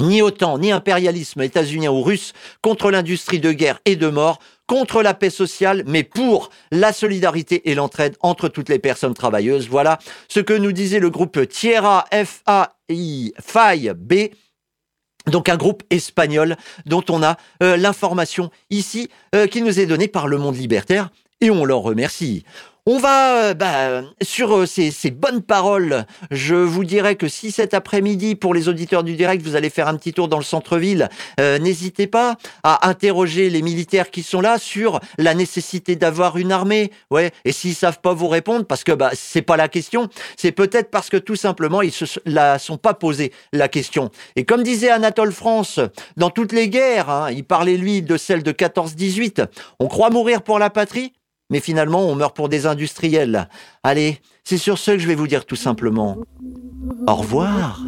Ni 0.00 0.22
OTAN, 0.22 0.58
ni 0.58 0.72
impérialisme 0.72 1.42
états-unien 1.42 1.90
ou 1.90 2.02
russe 2.02 2.32
contre 2.62 2.90
l'industrie 2.90 3.38
de 3.38 3.52
guerre 3.52 3.80
et 3.84 3.94
de 3.94 4.08
mort, 4.08 4.40
contre 4.66 5.02
la 5.02 5.14
paix 5.14 5.30
sociale, 5.30 5.84
mais 5.86 6.02
pour 6.02 6.50
la 6.72 6.92
solidarité 6.92 7.70
et 7.70 7.74
l'entraide 7.74 8.16
entre 8.20 8.48
toutes 8.48 8.68
les 8.68 8.80
personnes 8.80 9.14
travailleuses. 9.14 9.68
Voilà 9.68 9.98
ce 10.28 10.40
que 10.40 10.54
nous 10.54 10.72
disait 10.72 10.98
le 10.98 11.10
groupe 11.10 11.48
Tierra 11.48 12.06
F-A-I 12.12 13.32
B 13.96 14.14
donc 15.26 15.48
un 15.48 15.56
groupe 15.56 15.82
espagnol 15.90 16.56
dont 16.86 17.04
on 17.08 17.22
a 17.22 17.36
euh, 17.62 17.76
l'information 17.76 18.50
ici 18.68 19.08
euh, 19.34 19.46
qui 19.46 19.62
nous 19.62 19.80
est 19.80 19.86
donnée 19.86 20.08
par 20.08 20.28
le 20.28 20.36
monde 20.36 20.56
libertaire 20.56 21.08
et 21.40 21.50
on 21.50 21.64
leur 21.64 21.80
remercie. 21.80 22.44
On 22.86 22.98
va 22.98 23.44
euh, 23.44 23.54
bah, 23.54 24.02
sur 24.20 24.54
euh, 24.54 24.66
ces, 24.66 24.90
ces, 24.90 25.10
bonnes 25.10 25.40
paroles. 25.40 26.04
Je 26.30 26.54
vous 26.54 26.84
dirais 26.84 27.16
que 27.16 27.28
si 27.28 27.50
cet 27.50 27.72
après-midi, 27.72 28.34
pour 28.34 28.52
les 28.52 28.68
auditeurs 28.68 29.02
du 29.02 29.16
direct, 29.16 29.42
vous 29.42 29.56
allez 29.56 29.70
faire 29.70 29.88
un 29.88 29.96
petit 29.96 30.12
tour 30.12 30.28
dans 30.28 30.36
le 30.36 30.44
centre-ville, 30.44 31.08
euh, 31.40 31.58
n'hésitez 31.58 32.06
pas 32.06 32.36
à 32.62 32.86
interroger 32.86 33.48
les 33.48 33.62
militaires 33.62 34.10
qui 34.10 34.22
sont 34.22 34.42
là 34.42 34.58
sur 34.58 35.00
la 35.16 35.32
nécessité 35.32 35.96
d'avoir 35.96 36.36
une 36.36 36.52
armée. 36.52 36.92
Ouais. 37.10 37.30
Et 37.46 37.52
s'ils 37.52 37.74
savent 37.74 38.02
pas 38.02 38.12
vous 38.12 38.28
répondre, 38.28 38.66
parce 38.66 38.84
que 38.84 38.92
bah 38.92 39.12
c'est 39.14 39.40
pas 39.40 39.56
la 39.56 39.68
question, 39.68 40.10
c'est 40.36 40.52
peut-être 40.52 40.90
parce 40.90 41.08
que 41.08 41.16
tout 41.16 41.36
simplement 41.36 41.80
ils 41.80 41.90
se 41.90 42.04
la 42.26 42.58
sont 42.58 42.76
pas 42.76 42.92
posé 42.92 43.32
la 43.54 43.68
question. 43.68 44.10
Et 44.36 44.44
comme 44.44 44.62
disait 44.62 44.90
Anatole 44.90 45.32
France, 45.32 45.80
dans 46.18 46.28
toutes 46.28 46.52
les 46.52 46.68
guerres, 46.68 47.08
hein, 47.08 47.30
il 47.30 47.44
parlait 47.44 47.78
lui 47.78 48.02
de 48.02 48.18
celle 48.18 48.42
de 48.42 48.52
14-18. 48.52 49.46
On 49.80 49.88
croit 49.88 50.10
mourir 50.10 50.42
pour 50.42 50.58
la 50.58 50.68
patrie 50.68 51.14
mais 51.50 51.60
finalement, 51.60 52.00
on 52.00 52.14
meurt 52.14 52.34
pour 52.34 52.48
des 52.48 52.66
industriels. 52.66 53.48
Allez, 53.82 54.20
c'est 54.44 54.58
sur 54.58 54.78
ce 54.78 54.92
que 54.92 54.98
je 54.98 55.06
vais 55.06 55.14
vous 55.14 55.26
dire 55.26 55.44
tout 55.44 55.56
simplement. 55.56 56.18
Au 57.06 57.14
revoir. 57.14 57.80